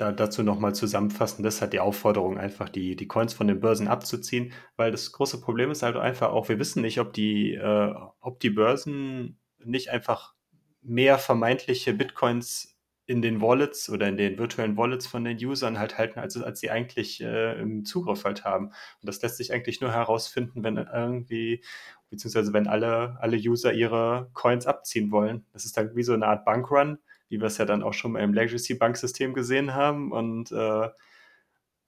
[0.00, 3.88] da, dazu nochmal zusammenfassen, das hat die Aufforderung, einfach die, die Coins von den Börsen
[3.88, 7.94] abzuziehen, weil das große Problem ist halt einfach auch, wir wissen nicht, ob die, äh,
[8.20, 10.34] ob die Börsen nicht einfach
[10.82, 15.98] mehr vermeintliche Bitcoins in den Wallets oder in den virtuellen Wallets von den Usern halt
[15.98, 18.66] halten, als, als sie eigentlich äh, im Zugriff halt haben.
[18.68, 21.62] Und das lässt sich eigentlich nur herausfinden, wenn irgendwie,
[22.08, 25.44] beziehungsweise wenn alle, alle User ihre Coins abziehen wollen.
[25.52, 26.98] Das ist dann wie so eine Art Bankrun
[27.30, 30.12] wie wir es ja dann auch schon mal im Legacy-Banksystem gesehen haben.
[30.12, 30.88] Und äh,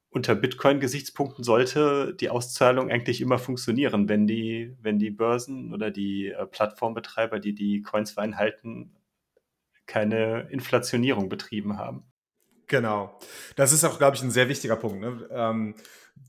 [0.09, 6.29] unter Bitcoin-Gesichtspunkten sollte die Auszahlung eigentlich immer funktionieren, wenn die, wenn die Börsen oder die
[6.29, 8.97] äh, Plattformbetreiber, die die Coins vereinhalten,
[9.87, 12.05] keine Inflationierung betrieben haben.
[12.69, 13.19] Genau.
[13.57, 15.01] Das ist auch, glaube ich, ein sehr wichtiger Punkt.
[15.01, 15.29] Ne?
[15.31, 15.75] Ähm,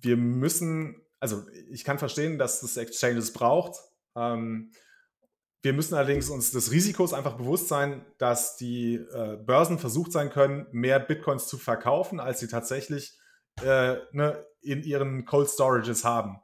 [0.01, 3.77] wir müssen, also ich kann verstehen, dass das Exchanges braucht.
[4.15, 4.71] Ähm,
[5.63, 10.29] wir müssen allerdings uns des Risikos einfach bewusst sein, dass die äh, Börsen versucht sein
[10.29, 13.17] können, mehr Bitcoins zu verkaufen, als sie tatsächlich
[13.61, 16.39] äh, ne, in ihren Cold Storages haben.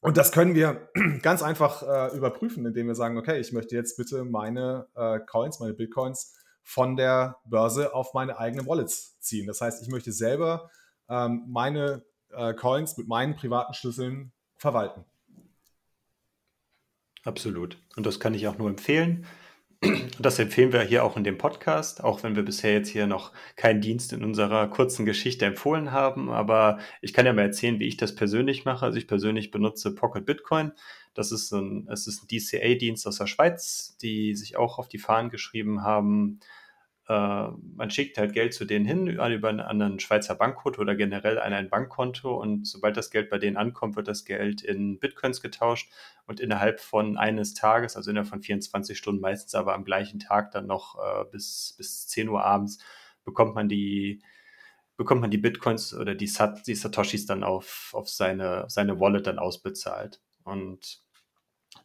[0.00, 0.88] Und das können wir
[1.22, 5.60] ganz einfach äh, überprüfen, indem wir sagen, okay, ich möchte jetzt bitte meine äh, Coins,
[5.60, 9.46] meine Bitcoins von der Börse auf meine eigenen Wallets ziehen.
[9.46, 10.70] Das heißt, ich möchte selber
[11.10, 15.04] ähm, meine äh, Coins mit meinen privaten Schlüsseln verwalten.
[17.26, 17.76] Absolut.
[17.96, 19.26] Und das kann ich auch nur empfehlen.
[20.18, 23.32] Das empfehlen wir hier auch in dem Podcast, auch wenn wir bisher jetzt hier noch
[23.56, 26.30] keinen Dienst in unserer kurzen Geschichte empfohlen haben.
[26.30, 28.86] Aber ich kann ja mal erzählen, wie ich das persönlich mache.
[28.86, 30.72] Also ich persönlich benutze Pocket Bitcoin.
[31.14, 35.28] Das ist ein, ist ein DCA-Dienst aus der Schweiz, die sich auch auf die Fahnen
[35.28, 36.40] geschrieben haben,
[37.08, 41.52] man schickt halt Geld zu denen hin über einen anderen Schweizer Bankkonto oder generell an
[41.52, 45.88] ein Bankkonto und sobald das Geld bei denen ankommt, wird das Geld in Bitcoins getauscht
[46.26, 50.50] und innerhalb von eines Tages, also innerhalb von 24 Stunden, meistens aber am gleichen Tag
[50.50, 52.78] dann noch äh, bis, bis 10 Uhr abends,
[53.24, 54.20] bekommt man die
[54.96, 59.26] bekommt man die Bitcoins oder die, Sat die Satoshis dann auf, auf seine, seine Wallet
[59.26, 60.22] dann ausbezahlt.
[60.42, 61.02] Und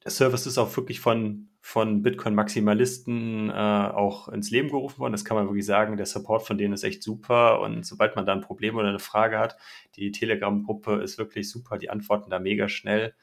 [0.03, 5.11] der Service ist auch wirklich von, von Bitcoin-Maximalisten äh, auch ins Leben gerufen worden.
[5.11, 5.95] Das kann man wirklich sagen.
[5.95, 7.61] Der Support von denen ist echt super.
[7.61, 9.57] Und sobald man da ein Problem oder eine Frage hat,
[9.95, 11.77] die Telegram-Gruppe ist wirklich super.
[11.77, 13.13] Die antworten da mega schnell.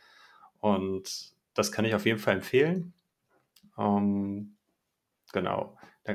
[0.61, 2.95] Und das kann ich auf jeden Fall empfehlen.
[3.77, 4.55] Ähm,
[5.33, 5.77] genau.
[6.05, 6.15] Da,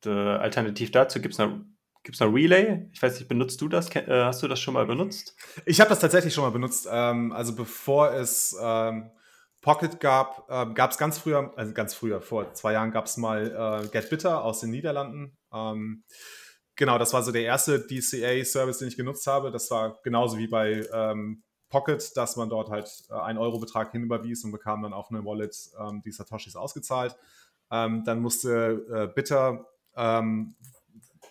[0.00, 1.60] da, alternativ dazu gibt es noch
[2.04, 2.88] Gibt es noch Relay?
[2.92, 3.94] Ich weiß nicht, benutzt du das?
[3.94, 5.36] Äh, hast du das schon mal benutzt?
[5.66, 6.88] Ich habe das tatsächlich schon mal benutzt.
[6.90, 9.12] Ähm, also bevor es ähm,
[9.62, 13.16] Pocket gab, äh, gab es ganz früher, also ganz früher, vor zwei Jahren gab es
[13.16, 15.38] mal äh, Get Bitter aus den Niederlanden.
[15.52, 16.02] Ähm,
[16.74, 19.52] genau, das war so der erste DCA-Service, den ich genutzt habe.
[19.52, 24.44] Das war genauso wie bei ähm, Pocket, dass man dort halt äh, einen Euro-Betrag hinüberwies
[24.44, 27.16] und bekam dann auf eine Wallet ähm, die Satoshis ausgezahlt.
[27.70, 30.56] Ähm, dann musste äh, Bitter ähm,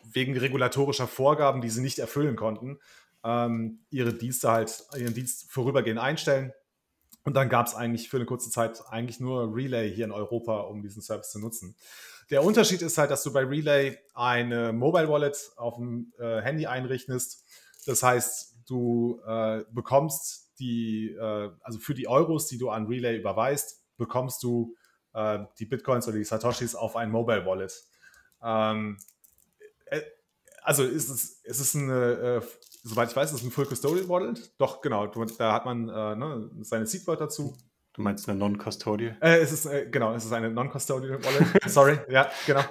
[0.05, 2.79] wegen regulatorischer Vorgaben, die sie nicht erfüllen konnten,
[3.25, 6.53] ähm, ihre Dienste halt, ihren Dienst vorübergehend einstellen
[7.23, 10.61] und dann gab es eigentlich für eine kurze Zeit eigentlich nur Relay hier in Europa,
[10.61, 11.75] um diesen Service zu nutzen.
[12.29, 16.65] Der Unterschied ist halt, dass du bei Relay eine Mobile Wallet auf dem äh, Handy
[16.65, 17.45] einrichtest.
[17.85, 23.17] Das heißt, du äh, bekommst die, äh, also für die Euros, die du an Relay
[23.17, 24.75] überweist, bekommst du
[25.13, 27.73] äh, die Bitcoins oder die Satoshis auf ein Mobile Wallet.
[28.41, 28.97] Ähm,
[29.85, 30.01] äh,
[30.63, 32.41] also ist es, ist es eine, äh,
[32.83, 34.53] soweit ich weiß, ist es ein Full Custodial Wallet.
[34.57, 37.57] Doch, genau, da hat man äh, ne, seine Seedword dazu.
[37.93, 39.17] Du meinst eine Non-Custodial?
[39.21, 41.63] Äh, es ist, äh, genau, es ist eine Non-Custodial Wallet.
[41.69, 42.61] Sorry, ja, genau.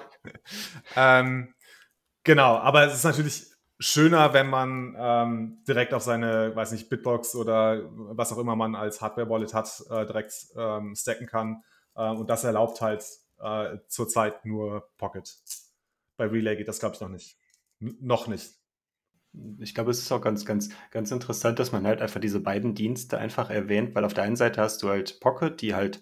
[0.95, 1.53] ähm,
[2.23, 3.45] genau, aber es ist natürlich
[3.79, 8.75] schöner, wenn man ähm, direkt auf seine, weiß nicht, Bitbox oder was auch immer man
[8.75, 11.63] als Hardware-Wallet hat, äh, direkt ähm, stacken kann.
[11.95, 13.03] Äh, und das erlaubt halt
[13.39, 15.29] äh, zurzeit nur Pocket.
[16.17, 17.37] Bei Relay geht das, glaube ich, noch nicht.
[17.79, 18.60] N noch nicht
[19.59, 22.75] ich glaube, es ist auch ganz, ganz, ganz interessant, dass man halt einfach diese beiden
[22.75, 26.01] Dienste einfach erwähnt, weil auf der einen Seite hast du halt Pocket, die halt,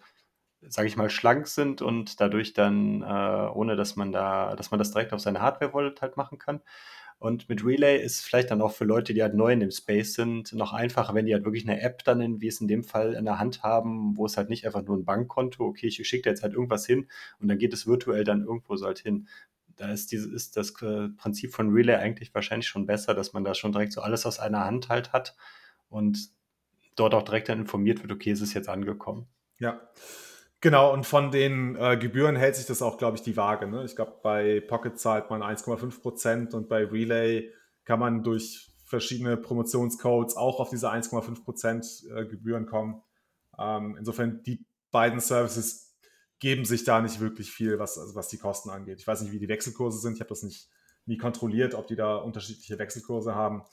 [0.61, 3.05] sage ich mal, schlank sind und dadurch dann, äh,
[3.53, 6.61] ohne dass man da, dass man das direkt auf seine Hardware-Wallet halt machen kann.
[7.19, 10.13] Und mit Relay ist vielleicht dann auch für Leute, die halt neu in dem Space
[10.13, 12.83] sind, noch einfacher, wenn die halt wirklich eine App dann, in, wie es in dem
[12.83, 16.07] Fall, in der Hand haben, wo es halt nicht einfach nur ein Bankkonto, okay, ich
[16.07, 18.99] schicke da jetzt halt irgendwas hin und dann geht es virtuell dann irgendwo so halt
[18.99, 19.27] hin
[19.79, 23.43] da ist, diese, ist das äh, Prinzip von Relay eigentlich wahrscheinlich schon besser, dass man
[23.43, 25.35] da schon direkt so alles aus einer Hand halt hat
[25.89, 26.29] und
[26.95, 29.27] dort auch direkt dann informiert wird, okay, es ist jetzt angekommen.
[29.57, 29.79] Ja,
[30.61, 30.93] genau.
[30.93, 33.67] Und von den äh, Gebühren hält sich das auch, glaube ich, die Waage.
[33.67, 33.85] Ne?
[33.85, 37.51] Ich glaube, bei Pocket zahlt man 1,5 Prozent und bei Relay
[37.85, 43.01] kann man durch verschiedene Promotionscodes auch auf diese 1,5 Prozent äh, Gebühren kommen.
[43.57, 45.88] Ähm, insofern, die beiden Services
[46.39, 48.99] geben sich da nicht wirklich viel, was, also was die Kosten angeht.
[48.99, 50.13] Ich weiß nicht, wie die Wechselkurse sind.
[50.13, 50.69] Ich habe das nicht
[51.06, 53.63] nie kontrolliert, ob die da unterschiedliche Wechselkurse haben.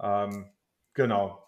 [0.00, 0.50] Ähm,
[0.94, 1.44] genau.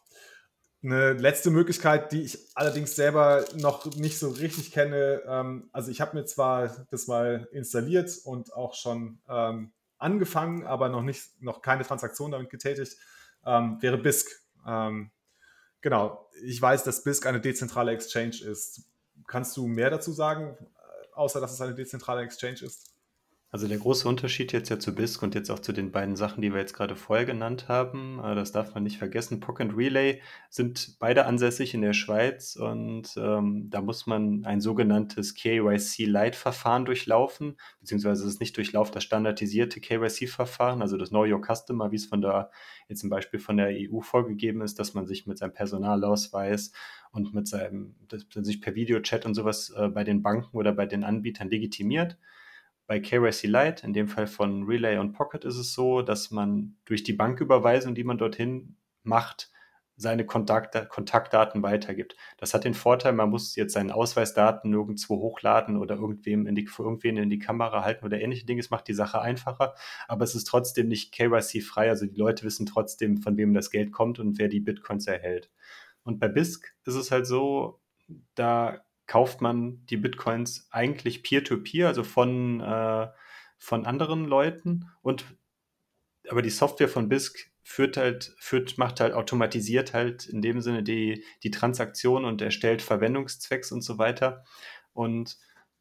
[0.83, 5.23] Eine letzte Möglichkeit, die ich allerdings selber noch nicht so richtig kenne.
[5.27, 10.89] Ähm, also ich habe mir zwar das mal installiert und auch schon ähm, angefangen, aber
[10.89, 12.97] noch nicht, noch keine Transaktion damit getätigt,
[13.45, 14.31] ähm, wäre BISC.
[14.67, 15.11] Ähm,
[15.81, 16.31] genau.
[16.43, 18.90] Ich weiß, dass BISC eine dezentrale Exchange ist.
[19.31, 20.57] Kannst du mehr dazu sagen,
[21.13, 22.90] außer dass es eine dezentrale Exchange ist?
[23.53, 26.41] Also der große Unterschied jetzt ja zu BISC und jetzt auch zu den beiden Sachen,
[26.41, 29.41] die wir jetzt gerade vorher genannt haben, äh, das darf man nicht vergessen.
[29.41, 34.61] POC und Relay sind beide ansässig in der Schweiz und ähm, da muss man ein
[34.61, 41.43] sogenanntes KYC-Light-Verfahren durchlaufen, beziehungsweise es ist nicht durchlaufen das standardisierte KYC-Verfahren, also das Know Your
[41.45, 42.53] Customer, wie es von der,
[42.89, 46.71] jetzt zum Beispiel von der EU vorgegeben ist, dass man sich mit seinem Personalausweis
[47.11, 50.73] und mit seinem, dass man sich per Videochat und sowas äh, bei den Banken oder
[50.73, 52.17] bei den Anbietern legitimiert.
[52.91, 56.75] Bei KYC Lite, in dem Fall von Relay und Pocket, ist es so, dass man
[56.85, 58.75] durch die Banküberweisung, die man dorthin
[59.05, 59.53] macht,
[59.95, 62.17] seine Kontakt Kontaktdaten weitergibt.
[62.37, 66.67] Das hat den Vorteil, man muss jetzt seine Ausweisdaten nirgendwo hochladen oder irgendwem in die,
[66.67, 68.59] für irgendwen in die Kamera halten oder ähnliche Dinge.
[68.59, 69.77] Es macht die Sache einfacher,
[70.09, 71.91] aber es ist trotzdem nicht KYC-frei.
[71.91, 75.49] Also die Leute wissen trotzdem, von wem das Geld kommt und wer die Bitcoins erhält.
[76.03, 77.79] Und bei BISC ist es halt so,
[78.35, 83.09] da kauft man die Bitcoins eigentlich peer-to-peer, -peer, also von, äh,
[83.59, 84.89] von anderen Leuten.
[85.03, 85.25] Und
[86.29, 90.85] aber die Software von BISC führt halt, führt, macht halt automatisiert halt in dem Sinne
[90.85, 94.45] die, die Transaktion und erstellt Verwendungszwecks und so weiter.
[94.93, 95.39] Und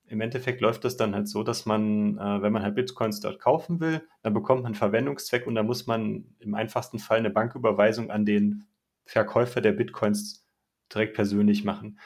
[0.07, 3.39] im Endeffekt läuft das dann halt so, dass man, äh, wenn man halt Bitcoins dort
[3.39, 8.09] kaufen will, dann bekommt man Verwendungszweck und da muss man im einfachsten Fall eine Banküberweisung
[8.09, 8.65] an den
[9.05, 10.47] Verkäufer der Bitcoins
[10.91, 11.99] direkt persönlich machen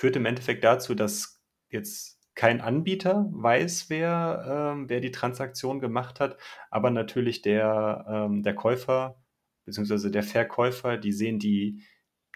[0.00, 6.20] führt im Endeffekt dazu, dass jetzt kein Anbieter weiß, wer, ähm, wer die Transaktion gemacht
[6.20, 6.38] hat,
[6.70, 9.22] aber natürlich der, ähm, der Käufer
[9.66, 10.08] bzw.
[10.08, 11.82] der Verkäufer, die sehen die,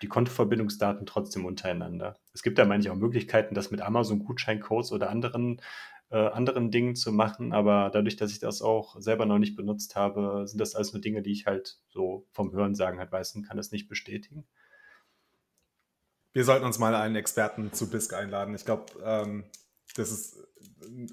[0.03, 2.18] die Kontoverbindungsdaten trotzdem untereinander.
[2.35, 5.62] Es gibt da manchmal auch Möglichkeiten, das mit Amazon-Gutscheincodes oder anderen,
[6.11, 9.96] äh, anderen Dingen zu machen, aber dadurch, dass ich das auch selber noch nicht benutzt
[9.96, 13.48] habe, sind das alles nur Dinge, die ich halt so vom Hörensagen halt weiß und
[13.48, 14.44] kann das nicht bestätigen.
[16.34, 18.56] Wir sollten uns mal einen Experten zu BISC einladen.
[18.56, 19.44] Ich glaube, ähm,
[19.94, 20.36] das ist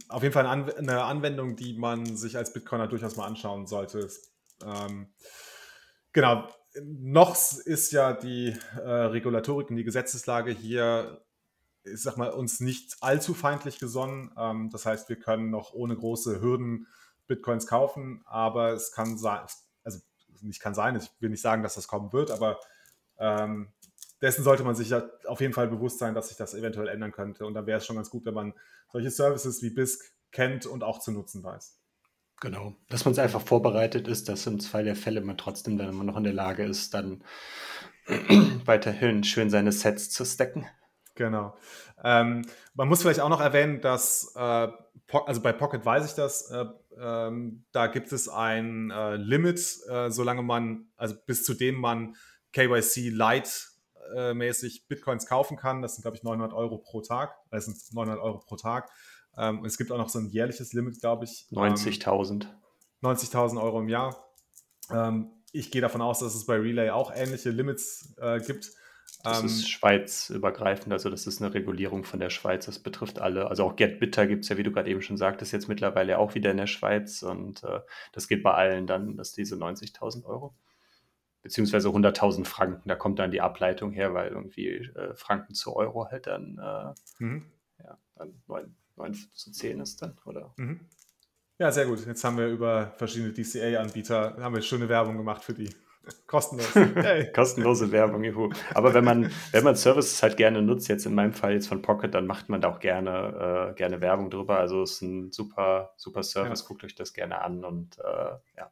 [0.09, 4.09] auf jeden Fall eine Anwendung, die man sich als Bitcoiner durchaus mal anschauen sollte.
[4.65, 5.13] Ähm,
[6.11, 6.49] genau,
[6.83, 11.23] noch ist ja die äh, Regulatorik und die Gesetzeslage hier,
[11.83, 14.31] ich sag mal, uns nicht allzu feindlich gesonnen.
[14.35, 16.87] Ähm, das heißt, wir können noch ohne große Hürden
[17.27, 19.41] Bitcoins kaufen, aber es kann sein,
[19.83, 19.99] also
[20.41, 22.59] nicht kann sein, ich will nicht sagen, dass das kommen wird, aber
[23.19, 23.71] ähm,
[24.21, 27.11] dessen sollte man sich ja auf jeden Fall bewusst sein, dass sich das eventuell ändern
[27.11, 27.45] könnte.
[27.45, 28.53] Und dann wäre es schon ganz gut, wenn man
[28.91, 31.77] solche Services wie BISC kennt und auch zu nutzen weiß.
[32.39, 35.89] Genau, dass man es einfach vorbereitet ist, dass im Fall der Fälle man trotzdem dann
[35.89, 37.23] immer noch in der Lage ist, dann
[38.65, 40.65] weiterhin schön seine Sets zu stacken.
[41.15, 41.55] Genau.
[42.03, 44.67] Ähm, man muss vielleicht auch noch erwähnen, dass, äh,
[45.25, 46.65] also bei Pocket weiß ich das, äh,
[46.99, 52.15] ähm, da gibt es ein äh, Limit, äh, solange man, also bis zu dem man
[52.53, 53.70] KYC Light
[54.15, 55.81] äh, mäßig Bitcoins kaufen kann.
[55.81, 57.35] Das sind, glaube ich, 900 Euro pro Tag.
[57.49, 58.89] Das sind 900 Euro pro Tag.
[59.37, 61.47] Ähm, es gibt auch noch so ein jährliches Limit, glaube ich.
[61.51, 62.43] 90.000.
[62.43, 62.49] Ähm,
[63.01, 64.27] 90.000 Euro im Jahr.
[64.91, 68.71] Ähm, ich gehe davon aus, dass es bei Relay auch ähnliche Limits äh, gibt.
[69.23, 73.47] Das ist ähm, schweizübergreifend, also das ist eine Regulierung von der Schweiz, das betrifft alle.
[73.47, 76.33] Also auch GetBitter gibt es ja, wie du gerade eben schon sagtest, jetzt mittlerweile auch
[76.33, 77.81] wieder in der Schweiz und äh,
[78.13, 80.55] das geht bei allen dann, dass diese 90.000 Euro,
[81.41, 86.09] beziehungsweise 100.000 Franken, da kommt dann die Ableitung her, weil irgendwie äh, Franken zu Euro
[86.09, 87.45] halt dann, äh, mhm.
[87.83, 90.53] ja, dann 9, 9 zu 10 ist dann, oder?
[90.57, 90.81] Mhm.
[91.57, 92.05] Ja, sehr gut.
[92.05, 95.69] Jetzt haben wir über verschiedene DCA-Anbieter, haben wir schöne Werbung gemacht für die.
[96.27, 96.73] Kostenlos.
[97.35, 98.49] Kostenlose Werbung, juhu.
[98.73, 101.83] Aber wenn man, wenn man Services halt gerne nutzt, jetzt in meinem Fall jetzt von
[101.83, 104.57] Pocket, dann macht man da auch gerne, äh, gerne Werbung drüber.
[104.57, 106.67] Also es ist ein super, super Service, ja.
[106.67, 108.71] guckt euch das gerne an und äh, ja.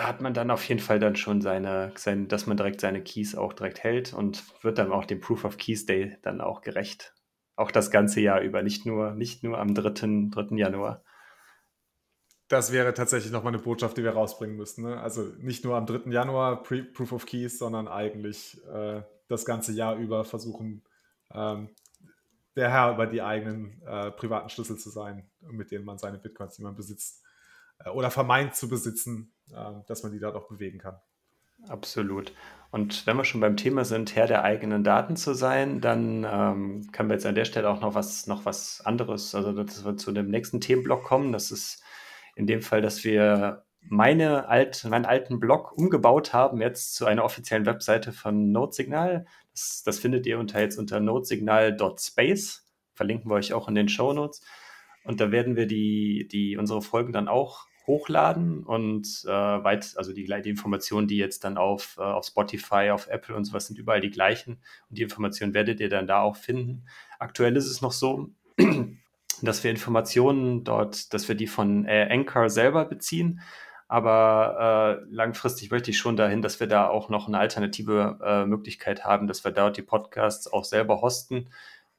[0.00, 3.02] Da hat man dann auf jeden Fall dann schon seine, sein, dass man direkt seine
[3.02, 6.62] Keys auch direkt hält und wird dann auch dem Proof of Keys Day dann auch
[6.62, 7.14] gerecht
[7.60, 10.30] auch das ganze Jahr über, nicht nur, nicht nur am 3.
[10.30, 10.56] 3.
[10.56, 11.04] Januar.
[12.48, 14.82] Das wäre tatsächlich nochmal eine Botschaft, die wir rausbringen müssten.
[14.82, 14.98] Ne?
[14.98, 16.10] Also nicht nur am 3.
[16.10, 20.82] Januar Pre Proof of Keys, sondern eigentlich äh, das ganze Jahr über versuchen,
[21.34, 21.68] ähm,
[22.56, 26.56] der Herr über die eigenen äh, privaten Schlüssel zu sein, mit denen man seine Bitcoins,
[26.56, 27.22] die man besitzt,
[27.88, 31.00] oder vermeint zu besitzen, äh, dass man die dort auch bewegen kann.
[31.68, 32.32] Absolut.
[32.70, 36.90] Und wenn wir schon beim Thema sind, Herr der eigenen Daten zu sein, dann ähm,
[36.92, 39.96] können wir jetzt an der Stelle auch noch was, noch was anderes, also dass wir
[39.96, 41.32] zu dem nächsten Themenblock kommen.
[41.32, 41.82] Das ist
[42.36, 47.24] in dem Fall, dass wir meine alt, meinen alten Blog umgebaut haben, jetzt zu einer
[47.24, 49.26] offiziellen Webseite von Notesignal.
[49.52, 52.66] Das, das findet ihr unter jetzt unter notesignal.space.
[52.94, 54.42] Verlinken wir euch auch in den Show Notes.
[55.04, 60.12] Und da werden wir die, die, unsere Folgen dann auch hochladen und äh, weit, also
[60.12, 63.78] die, die Informationen, die jetzt dann auf, äh, auf Spotify, auf Apple und sowas sind
[63.78, 66.84] überall die gleichen und die Informationen werdet ihr dann da auch finden.
[67.18, 68.30] Aktuell ist es noch so,
[69.42, 73.40] dass wir Informationen dort, dass wir die von äh, Anchor selber beziehen,
[73.88, 78.46] aber äh, langfristig möchte ich schon dahin, dass wir da auch noch eine alternative äh,
[78.46, 81.50] Möglichkeit haben, dass wir dort die Podcasts auch selber hosten,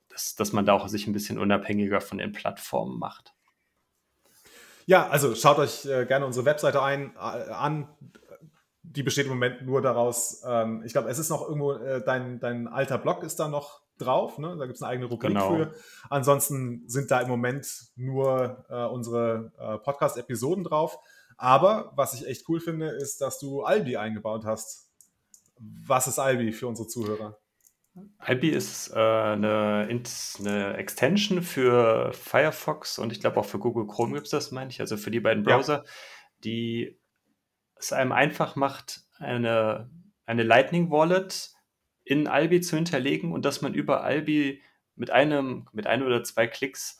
[0.07, 3.33] dass, dass man da auch sich ein bisschen unabhängiger von den Plattformen macht.
[4.91, 7.87] Ja, also schaut euch äh, gerne unsere Webseite ein, äh, an.
[8.83, 12.41] Die besteht im Moment nur daraus, ähm, ich glaube, es ist noch irgendwo, äh, dein,
[12.41, 14.57] dein alter Blog ist da noch drauf, ne?
[14.59, 15.55] da gibt es eine eigene Rubrik genau.
[15.55, 15.73] für.
[16.09, 20.99] Ansonsten sind da im Moment nur äh, unsere äh, Podcast-Episoden drauf.
[21.37, 24.89] Aber was ich echt cool finde, ist, dass du Albi eingebaut hast.
[25.85, 27.37] Was ist Albi für unsere Zuhörer?
[28.19, 34.13] Albi ist äh, eine, eine, Extension für Firefox und ich glaube auch für Google Chrome
[34.13, 35.91] gibt es das, meine ich, also für die beiden Browser, ja.
[36.43, 36.99] die
[37.75, 39.89] es einem einfach macht, eine,
[40.25, 41.51] eine Lightning Wallet
[42.03, 44.61] in Albi zu hinterlegen und dass man über Albi
[44.95, 46.99] mit einem, mit einem oder zwei Klicks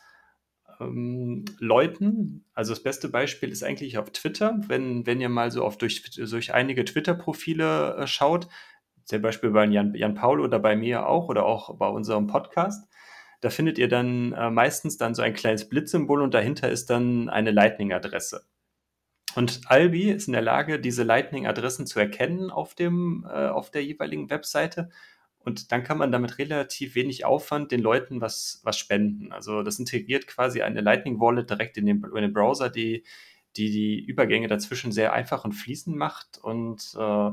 [0.80, 5.63] ähm, Leuten, also das beste Beispiel ist eigentlich auf Twitter, wenn, wenn ihr mal so
[5.63, 8.47] auf durch, durch einige Twitter-Profile äh, schaut,
[9.12, 12.88] zum Beispiel bei Jan, Jan Paul oder bei mir auch oder auch bei unserem Podcast.
[13.41, 17.28] Da findet ihr dann äh, meistens dann so ein kleines Blitzsymbol und dahinter ist dann
[17.28, 18.45] eine Lightning-Adresse.
[19.36, 23.83] Und Albi ist in der Lage, diese Lightning-Adressen zu erkennen auf, dem, äh, auf der
[23.83, 24.90] jeweiligen Webseite.
[25.40, 29.33] Und dann kann man damit relativ wenig Aufwand den Leuten was, was spenden.
[29.33, 33.04] Also das integriert quasi eine Lightning-Wallet direkt in den, in den Browser, die,
[33.58, 37.31] die die Übergänge dazwischen sehr einfach und fließend macht und äh,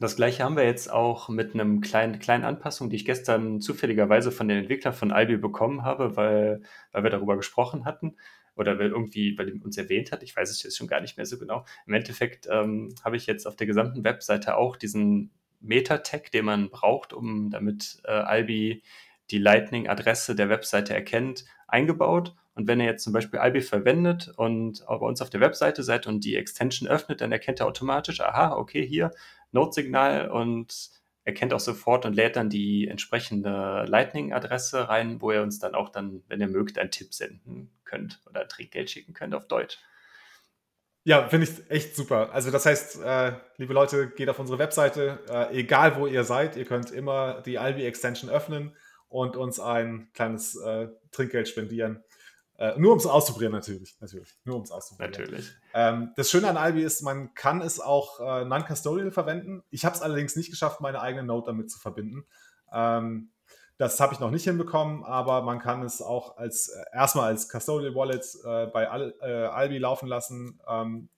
[0.00, 4.30] Das gleiche haben wir jetzt auch mit einem kleinen, kleinen Anpassung, die ich gestern zufälligerweise
[4.30, 8.16] von den Entwicklern von Albi bekommen habe, weil, weil wir darüber gesprochen hatten
[8.54, 10.22] oder weil irgendwie, weil er uns erwähnt hat.
[10.22, 11.64] Ich weiß es jetzt schon gar nicht mehr so genau.
[11.86, 15.30] Im Endeffekt ähm, habe ich jetzt auf der gesamten Webseite auch diesen
[15.60, 18.84] Meta-Tag, den man braucht, um damit äh, Albi
[19.30, 22.34] die Lightning-Adresse der Webseite erkennt, eingebaut.
[22.54, 26.06] Und wenn ihr jetzt zum Beispiel Albi verwendet und bei uns auf der Webseite seid
[26.06, 29.10] und die Extension öffnet, dann erkennt er automatisch, aha, okay, hier
[29.52, 30.90] Node-Signal und
[31.24, 35.90] erkennt auch sofort und lädt dann die entsprechende Lightning-Adresse rein, wo ihr uns dann auch
[35.90, 39.78] dann, wenn ihr mögt, einen Tipp senden könnt oder Trinkgeld schicken könnt auf Deutsch.
[41.04, 42.32] Ja, finde ich echt super.
[42.32, 46.56] Also das heißt, äh, liebe Leute, geht auf unsere Webseite, äh, egal wo ihr seid,
[46.56, 48.76] ihr könnt immer die Albi Extension öffnen
[49.08, 52.04] und uns ein kleines äh, Trinkgeld spendieren.
[52.58, 53.96] Äh, nur um es auszuprobieren, natürlich.
[54.00, 54.36] Natürlich.
[54.44, 55.12] Nur um es auszuprobieren.
[55.12, 55.52] Natürlich.
[55.74, 59.62] Ähm, das Schöne an Albi ist, man kann es auch äh, non-custodial verwenden.
[59.70, 62.26] Ich habe es allerdings nicht geschafft, meine eigene Node damit zu verbinden.
[62.72, 63.30] Ähm,
[63.76, 67.48] das habe ich noch nicht hinbekommen, aber man kann es auch als äh, erstmal als
[67.48, 71.08] Custodial Wallet äh, bei Al, äh, Albi laufen lassen, ähm,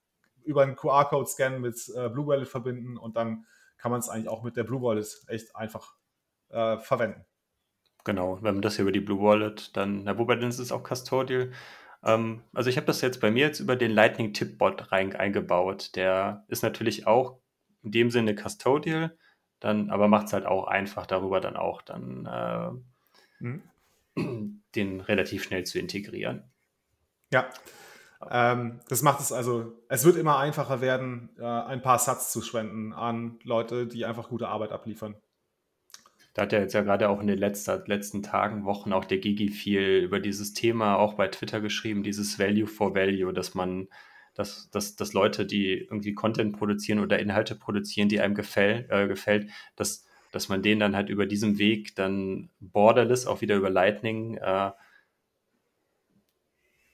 [0.44, 3.46] über einen QR-Code-Scan mit äh, Blue Wallet verbinden und dann
[3.78, 5.94] kann man es eigentlich auch mit der Blue Wallet echt einfach
[6.50, 7.24] verwenden.
[8.04, 10.72] Genau, wenn man das hier über die Blue Wallet, dann, na, wobei dann ist es
[10.72, 11.52] auch Custodial.
[12.02, 15.14] Ähm, also ich habe das jetzt bei mir jetzt über den Lightning Tip Bot rein
[15.14, 15.96] eingebaut.
[15.96, 17.38] Der ist natürlich auch
[17.82, 19.16] in dem Sinne Custodial,
[19.60, 24.60] dann, aber macht es halt auch einfach darüber dann auch dann äh, mhm.
[24.74, 26.44] den relativ schnell zu integrieren.
[27.32, 27.48] Ja.
[28.30, 32.42] Ähm, das macht es also, es wird immer einfacher werden, äh, ein paar Satz zu
[32.42, 35.16] spenden an Leute, die einfach gute Arbeit abliefern.
[36.32, 39.18] Da hat ja jetzt ja gerade auch in den letzter, letzten Tagen, Wochen auch der
[39.18, 43.88] Gigi viel über dieses Thema auch bei Twitter geschrieben, dieses Value for Value, dass man,
[44.34, 49.08] dass, dass, dass Leute, die irgendwie Content produzieren oder Inhalte produzieren, die einem gefäll, äh,
[49.08, 53.70] gefällt, dass, dass man denen dann halt über diesem Weg dann borderless, auch wieder über
[53.70, 54.70] Lightning, äh,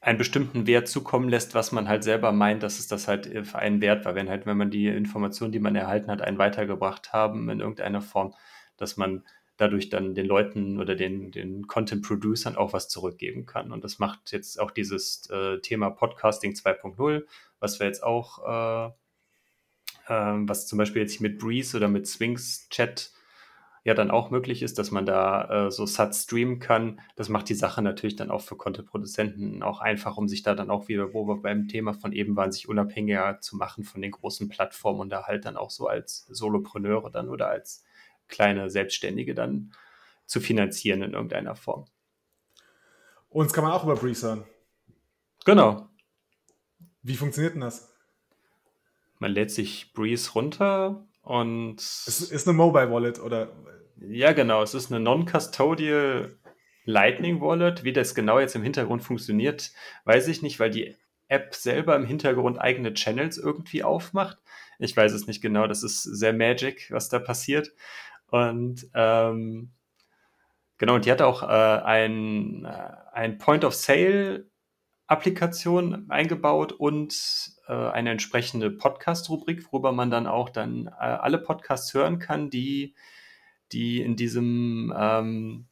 [0.00, 3.58] einen bestimmten Wert zukommen lässt, was man halt selber meint, dass es das halt für
[3.58, 4.14] einen Wert war.
[4.14, 8.00] Wenn halt, wenn man die Informationen, die man erhalten hat, einen weitergebracht haben in irgendeiner
[8.00, 8.32] Form,
[8.76, 9.24] dass man
[9.56, 13.72] dadurch dann den Leuten oder den, den Content-Producern auch was zurückgeben kann.
[13.72, 17.24] Und das macht jetzt auch dieses äh, Thema Podcasting 2.0,
[17.58, 18.86] was wir jetzt auch, äh,
[20.12, 23.12] äh, was zum Beispiel jetzt mit Breeze oder mit Swings Chat
[23.86, 27.00] ja dann auch möglich ist, dass man da äh, so Sats streamen kann.
[27.14, 30.70] Das macht die Sache natürlich dann auch für Content-Produzenten auch einfach, um sich da dann
[30.70, 34.10] auch wieder, wo wir beim Thema von eben waren, sich unabhängiger zu machen von den
[34.10, 37.85] großen Plattformen und da halt dann auch so als Solopreneure dann oder als
[38.28, 39.72] kleine Selbstständige dann
[40.26, 41.86] zu finanzieren in irgendeiner Form.
[43.28, 44.44] Uns kann man auch über Breeze hören.
[45.44, 45.88] Genau.
[47.02, 47.92] Wie funktioniert denn das?
[49.18, 51.80] Man lädt sich Breeze runter und.
[51.80, 53.52] Es ist eine Mobile Wallet oder?
[53.98, 54.62] Ja, genau.
[54.62, 56.36] Es ist eine Non-Custodial
[56.84, 57.84] Lightning Wallet.
[57.84, 59.72] Wie das genau jetzt im Hintergrund funktioniert,
[60.04, 60.96] weiß ich nicht, weil die
[61.28, 64.38] App selber im Hintergrund eigene Channels irgendwie aufmacht.
[64.78, 65.66] Ich weiß es nicht genau.
[65.66, 67.72] Das ist sehr magic, was da passiert.
[68.28, 69.70] Und ähm,
[70.78, 74.46] genau, und die hat auch äh, ein, äh, ein Point of Sale
[75.08, 77.14] Applikation eingebaut und
[77.68, 82.94] äh, eine entsprechende Podcast-Rubrik, worüber man dann auch dann äh, alle Podcasts hören kann, die,
[83.70, 85.66] die in diesem ähm,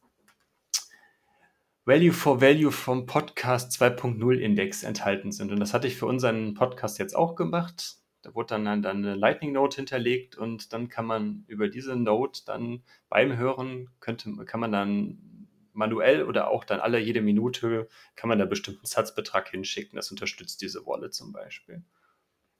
[1.83, 5.51] Value for Value vom Podcast 2.0 Index enthalten sind.
[5.51, 7.97] Und das hatte ich für unseren Podcast jetzt auch gemacht.
[8.25, 12.41] Da wurde dann, dann eine Lightning Note hinterlegt und dann kann man über diese Note
[12.45, 18.29] dann beim Hören könnte, kann man dann manuell oder auch dann alle jede Minute kann
[18.29, 19.95] man da bestimmten Satzbetrag hinschicken.
[19.95, 21.83] Das unterstützt diese Wallet zum Beispiel.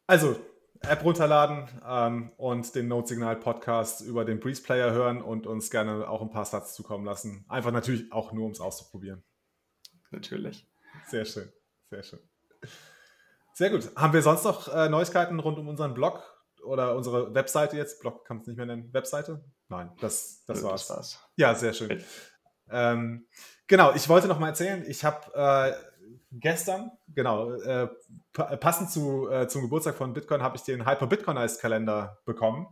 [0.06, 0.40] Also
[0.82, 6.08] App runterladen ähm, und den Note-Signal Podcast über den Breeze Player hören und uns gerne
[6.08, 7.46] auch ein paar Satz zukommen lassen.
[7.48, 9.24] Einfach natürlich auch nur, um es auszuprobieren.
[10.12, 10.68] Natürlich.
[11.08, 11.52] Sehr schön,
[11.90, 12.20] sehr schön.
[13.56, 13.90] Sehr gut.
[13.96, 16.22] Haben wir sonst noch äh, Neuigkeiten rund um unseren Blog
[16.66, 18.02] oder unsere Webseite jetzt?
[18.02, 18.94] Blog kann es nicht mehr nennen.
[18.94, 19.46] Webseite?
[19.70, 20.88] Nein, das, das, ja, war's.
[20.88, 21.20] das war's.
[21.38, 22.04] Ja, sehr schön.
[22.70, 23.26] Ähm,
[23.66, 25.74] genau, ich wollte noch mal erzählen, ich habe äh,
[26.34, 27.88] gestern, genau, äh,
[28.34, 32.68] passend zu, äh, zum Geburtstag von Bitcoin, habe ich den Hyper Bitcoinized Kalender bekommen.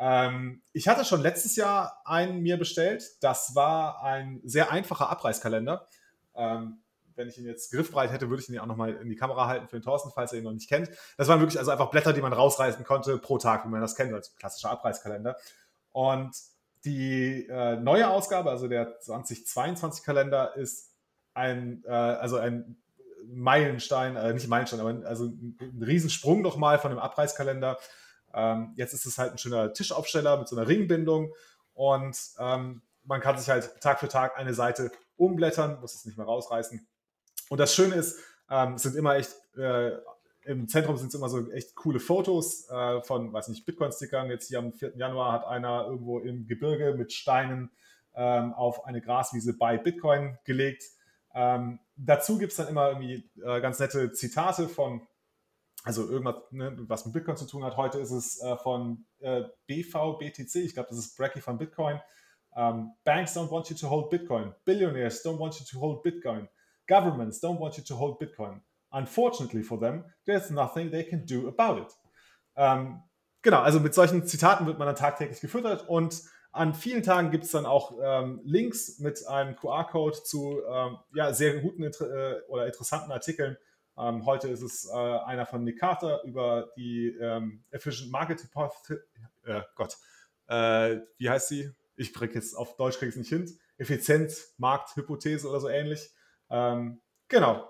[0.00, 3.04] Ähm, ich hatte schon letztes Jahr einen mir bestellt.
[3.20, 5.86] Das war ein sehr einfacher Abreißkalender.
[6.34, 6.78] Ähm,
[7.16, 9.68] wenn ich ihn jetzt griffbereit hätte, würde ich ihn auch nochmal in die Kamera halten
[9.68, 10.90] für den Thorsten, falls er ihn noch nicht kennt.
[11.16, 13.96] Das waren wirklich also einfach Blätter, die man rausreißen konnte pro Tag, wie man das
[13.96, 15.36] kennt, als klassischer Abreißkalender.
[15.92, 16.36] Und
[16.84, 20.92] die äh, neue Ausgabe, also der 2022-Kalender, ist
[21.34, 22.76] ein, äh, also ein
[23.26, 27.78] Meilenstein, äh, nicht Meilenstein, aber also ein, ein Riesensprung nochmal von dem Abreißkalender.
[28.34, 31.32] Ähm, jetzt ist es halt ein schöner Tischaufsteller mit so einer Ringbindung
[31.74, 36.18] und ähm, man kann sich halt Tag für Tag eine Seite umblättern, muss es nicht
[36.18, 36.86] mehr rausreißen.
[37.48, 38.18] Und das Schöne ist,
[38.50, 39.92] ähm, sind immer echt, äh,
[40.44, 44.30] im Zentrum sind es immer so echt coole Fotos äh, von, weiß nicht, Bitcoin-Stickern.
[44.30, 44.96] Jetzt hier am 4.
[44.96, 47.70] Januar hat einer irgendwo im Gebirge mit Steinen
[48.14, 50.84] ähm, auf eine Graswiese bei Bitcoin gelegt.
[51.34, 55.06] Ähm, dazu gibt es dann immer irgendwie äh, ganz nette Zitate von,
[55.84, 57.76] also irgendwas, ne, was mit Bitcoin zu tun hat.
[57.76, 62.00] Heute ist es äh, von äh, BVBTC, ich glaube, das ist Bracky von Bitcoin.
[62.52, 64.54] Um, ähm, banks don't want you to hold Bitcoin.
[64.64, 66.48] Billionaires don't want you to hold Bitcoin.
[66.86, 68.60] Governments don't want you to hold Bitcoin.
[68.90, 71.92] Unfortunately for them, there's nothing they can do about it.
[72.56, 73.02] Ähm,
[73.42, 76.22] genau, also mit solchen Zitaten wird man dann tagtäglich gefüttert und
[76.52, 81.34] an vielen Tagen gibt es dann auch ähm, Links mit einem QR-Code zu ähm, ja,
[81.34, 81.90] sehr guten äh,
[82.48, 83.58] oder interessanten Artikeln.
[83.98, 89.04] Ähm, heute ist es äh, einer von Nick Carter über die ähm, Efficient Market Hypothesis.
[89.44, 89.96] Äh, Gott,
[90.48, 91.72] äh, wie heißt sie?
[91.96, 93.50] Ich kriege jetzt auf Deutsch kriege es nicht hin.
[93.78, 96.10] Effizient Markthypothese oder so ähnlich.
[96.50, 97.68] Ähm, genau,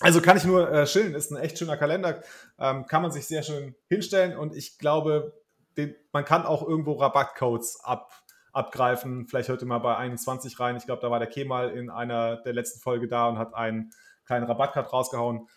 [0.00, 2.22] also kann ich nur äh, schillen, ist ein echt schöner Kalender,
[2.58, 5.32] ähm, kann man sich sehr schön hinstellen und ich glaube,
[5.76, 8.12] den, man kann auch irgendwo Rabattcodes ab,
[8.52, 9.26] abgreifen.
[9.26, 10.76] Vielleicht hört ihr mal bei 21 rein.
[10.76, 13.90] Ich glaube, da war der Kemal in einer der letzten Folge da und hat einen
[14.24, 15.48] kleinen Rabattcard rausgehauen.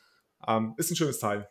[0.48, 1.48] Ähm, ist ein schönes Teil.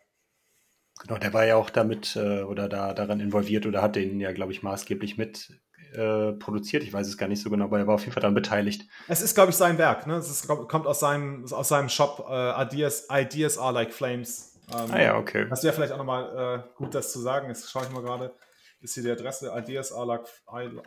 [1.03, 4.31] Genau, der war ja auch damit äh, oder da daran involviert oder hat den ja,
[4.31, 5.53] glaube ich, maßgeblich mit
[5.93, 6.83] äh, produziert.
[6.83, 8.87] Ich weiß es gar nicht so genau, aber er war auf jeden Fall daran beteiligt.
[9.07, 10.07] Es ist, glaube ich, sein Werk.
[10.07, 10.15] Ne?
[10.15, 14.59] Es ist, kommt aus seinem, aus seinem Shop äh, Ideas, Ideas Are Like Flames.
[14.73, 15.47] Ähm, ah ja, okay.
[15.49, 17.47] Hast du ja vielleicht auch nochmal äh, gut das zu sagen.
[17.47, 18.33] Jetzt schaue ich mal gerade.
[18.79, 20.27] Ist hier die Adresse Ideas are like,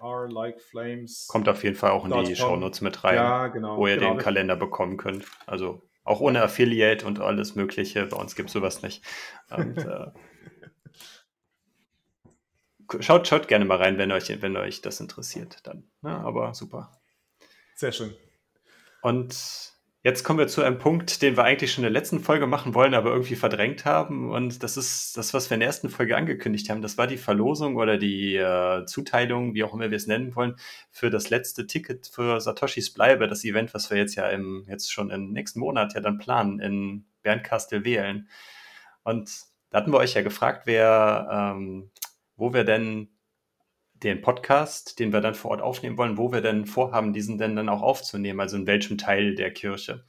[0.00, 1.26] are like Flames.
[1.26, 4.14] Kommt auf jeden Fall auch in die Shownotes mit rein, ja, genau, wo ihr genau.
[4.14, 5.24] den Kalender bekommen könnt.
[5.46, 8.06] Also auch ohne Affiliate und alles Mögliche.
[8.06, 9.04] Bei uns gibt es sowas nicht.
[9.50, 10.06] Und, äh,
[13.00, 15.84] schaut, schaut gerne mal rein, wenn euch, wenn euch das interessiert dann.
[16.02, 16.92] Ja, aber super.
[17.76, 18.14] Sehr schön.
[19.02, 19.72] Und
[20.02, 22.74] jetzt kommen wir zu einem Punkt, den wir eigentlich schon in der letzten Folge machen
[22.74, 24.30] wollen, aber irgendwie verdrängt haben.
[24.30, 26.82] Und das ist das, was wir in der ersten Folge angekündigt haben.
[26.82, 30.56] Das war die Verlosung oder die äh, Zuteilung, wie auch immer wir es nennen wollen,
[30.90, 34.92] für das letzte Ticket für Satoshis Bleibe, das Event, was wir jetzt ja im, jetzt
[34.92, 38.28] schon im nächsten Monat ja dann planen in Bernkastel wählen.
[39.02, 39.30] Und
[39.70, 41.90] da hatten wir euch ja gefragt, wer ähm,
[42.40, 43.08] wo wir denn
[44.02, 47.54] den Podcast, den wir dann vor Ort aufnehmen wollen, wo wir denn vorhaben, diesen denn
[47.54, 50.04] dann auch aufzunehmen, also in welchem Teil der Kirche.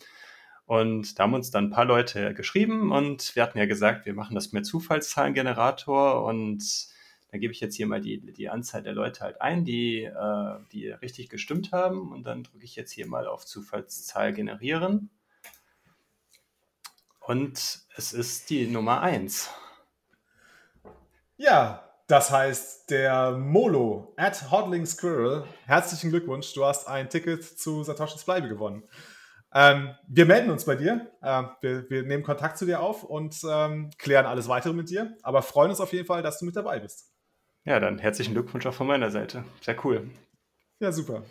[0.66, 4.14] Und da haben uns dann ein paar Leute geschrieben und wir hatten ja gesagt, wir
[4.14, 6.64] machen das mit Zufallszahlengenerator und
[7.32, 10.60] da gebe ich jetzt hier mal die, die Anzahl der Leute halt ein, die, äh,
[10.72, 15.10] die richtig gestimmt haben und dann drücke ich jetzt hier mal auf Zufallszahl generieren.
[17.20, 19.50] Und es ist die Nummer 1.
[21.38, 27.86] Ja, das heißt, der Molo at Hodling Squirrel, herzlichen Glückwunsch, du hast ein Ticket zu
[27.86, 28.84] Satoshis Bleibe gewonnen.
[29.54, 33.38] Ähm, wir melden uns bei dir, äh, wir, wir, nehmen Kontakt zu dir auf und
[33.50, 36.58] ähm, klären alles weitere mit dir, aber freuen uns auf jeden Fall, dass du mit
[36.58, 37.14] dabei bist.
[37.64, 39.46] Ja, dann herzlichen Glückwunsch auch von meiner Seite.
[39.62, 40.10] Sehr cool.
[40.82, 41.24] Ja, super.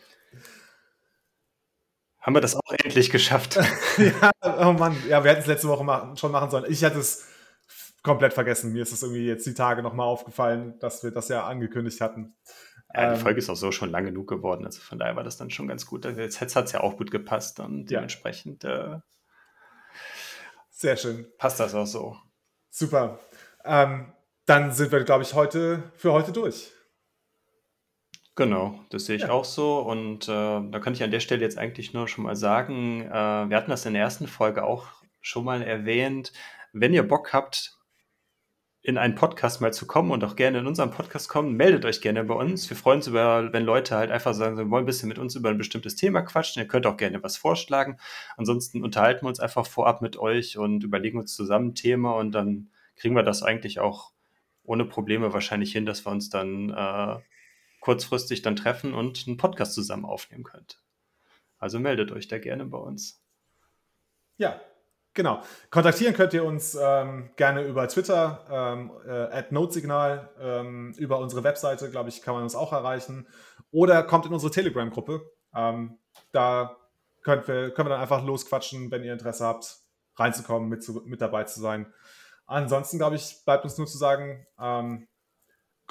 [2.20, 3.57] Haben wir das auch endlich geschafft?
[3.99, 6.64] ja, oh Mann, ja, wir hätten es letzte Woche machen, schon machen sollen.
[6.70, 7.30] Ich hätte es
[8.03, 8.72] komplett vergessen.
[8.72, 12.34] Mir ist es irgendwie jetzt die Tage nochmal aufgefallen, dass wir das ja angekündigt hatten.
[12.94, 15.22] Ja, die ähm, Folge ist auch so schon lang genug geworden, also von daher war
[15.22, 16.05] das dann schon ganz gut.
[16.07, 18.98] Also jetzt hat es ja auch gut gepasst und dementsprechend äh,
[20.70, 21.26] sehr schön.
[21.38, 22.16] Passt das auch so.
[22.70, 23.20] Super.
[23.64, 24.12] Ähm,
[24.46, 26.72] dann sind wir, glaube ich, heute für heute durch.
[28.34, 29.30] Genau, das sehe ich ja.
[29.30, 29.80] auch so.
[29.80, 33.12] Und äh, da kann ich an der Stelle jetzt eigentlich nur schon mal sagen, äh,
[33.12, 34.86] wir hatten das in der ersten Folge auch
[35.20, 36.32] schon mal erwähnt.
[36.72, 37.80] Wenn ihr Bock habt,
[38.83, 42.01] in einen Podcast mal zu kommen und auch gerne in unserem Podcast kommen, meldet euch
[42.01, 42.68] gerne bei uns.
[42.70, 45.35] Wir freuen uns über, wenn Leute halt einfach sagen, sie wollen ein bisschen mit uns
[45.35, 46.62] über ein bestimmtes Thema quatschen.
[46.62, 47.99] Ihr könnt auch gerne was vorschlagen.
[48.39, 52.33] Ansonsten unterhalten wir uns einfach vorab mit euch und überlegen uns zusammen ein Thema und
[52.33, 54.12] dann kriegen wir das eigentlich auch
[54.62, 57.18] ohne Probleme wahrscheinlich hin, dass wir uns dann äh,
[57.81, 60.83] kurzfristig dann treffen und einen Podcast zusammen aufnehmen könnt.
[61.59, 63.22] Also meldet euch da gerne bei uns.
[64.39, 64.61] Ja,
[65.14, 65.42] Genau.
[65.70, 71.90] Kontaktieren könnt ihr uns ähm, gerne über Twitter, ähm, äh, Notesignal, ähm, über unsere Webseite,
[71.90, 73.26] glaube ich, kann man uns auch erreichen.
[73.72, 75.22] Oder kommt in unsere Telegram-Gruppe.
[75.54, 75.98] Ähm,
[76.32, 76.76] da
[77.22, 79.78] könnt wir, können wir dann einfach losquatschen, wenn ihr Interesse habt,
[80.14, 81.92] reinzukommen, mit, zu, mit dabei zu sein.
[82.46, 85.08] Ansonsten, glaube ich, bleibt uns nur zu sagen, ähm,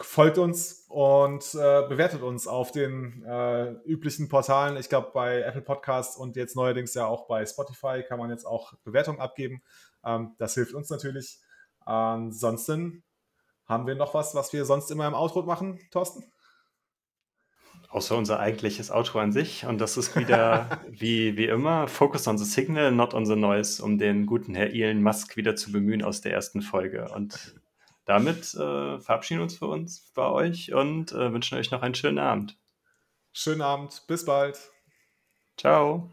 [0.03, 4.77] folgt uns und äh, bewertet uns auf den äh, üblichen Portalen.
[4.77, 8.45] Ich glaube, bei Apple Podcasts und jetzt neuerdings ja auch bei Spotify kann man jetzt
[8.45, 9.61] auch Bewertungen abgeben.
[10.03, 11.39] Ähm, das hilft uns natürlich.
[11.85, 13.03] Ansonsten
[13.65, 16.23] haben wir noch was, was wir sonst immer im Outro machen, Thorsten?
[17.89, 19.65] Außer unser eigentliches Outro an sich.
[19.65, 23.83] Und das ist wieder, wie, wie immer, Focus on the Signal, not on the Noise,
[23.83, 27.09] um den guten Herr Elon Musk wieder zu bemühen aus der ersten Folge.
[27.09, 27.58] Und
[28.09, 31.93] damit äh, verabschieden wir uns für uns bei euch und äh, wünschen euch noch einen
[31.93, 32.57] schönen Abend.
[33.31, 34.57] Schönen Abend, bis bald.
[35.57, 36.09] Ciao.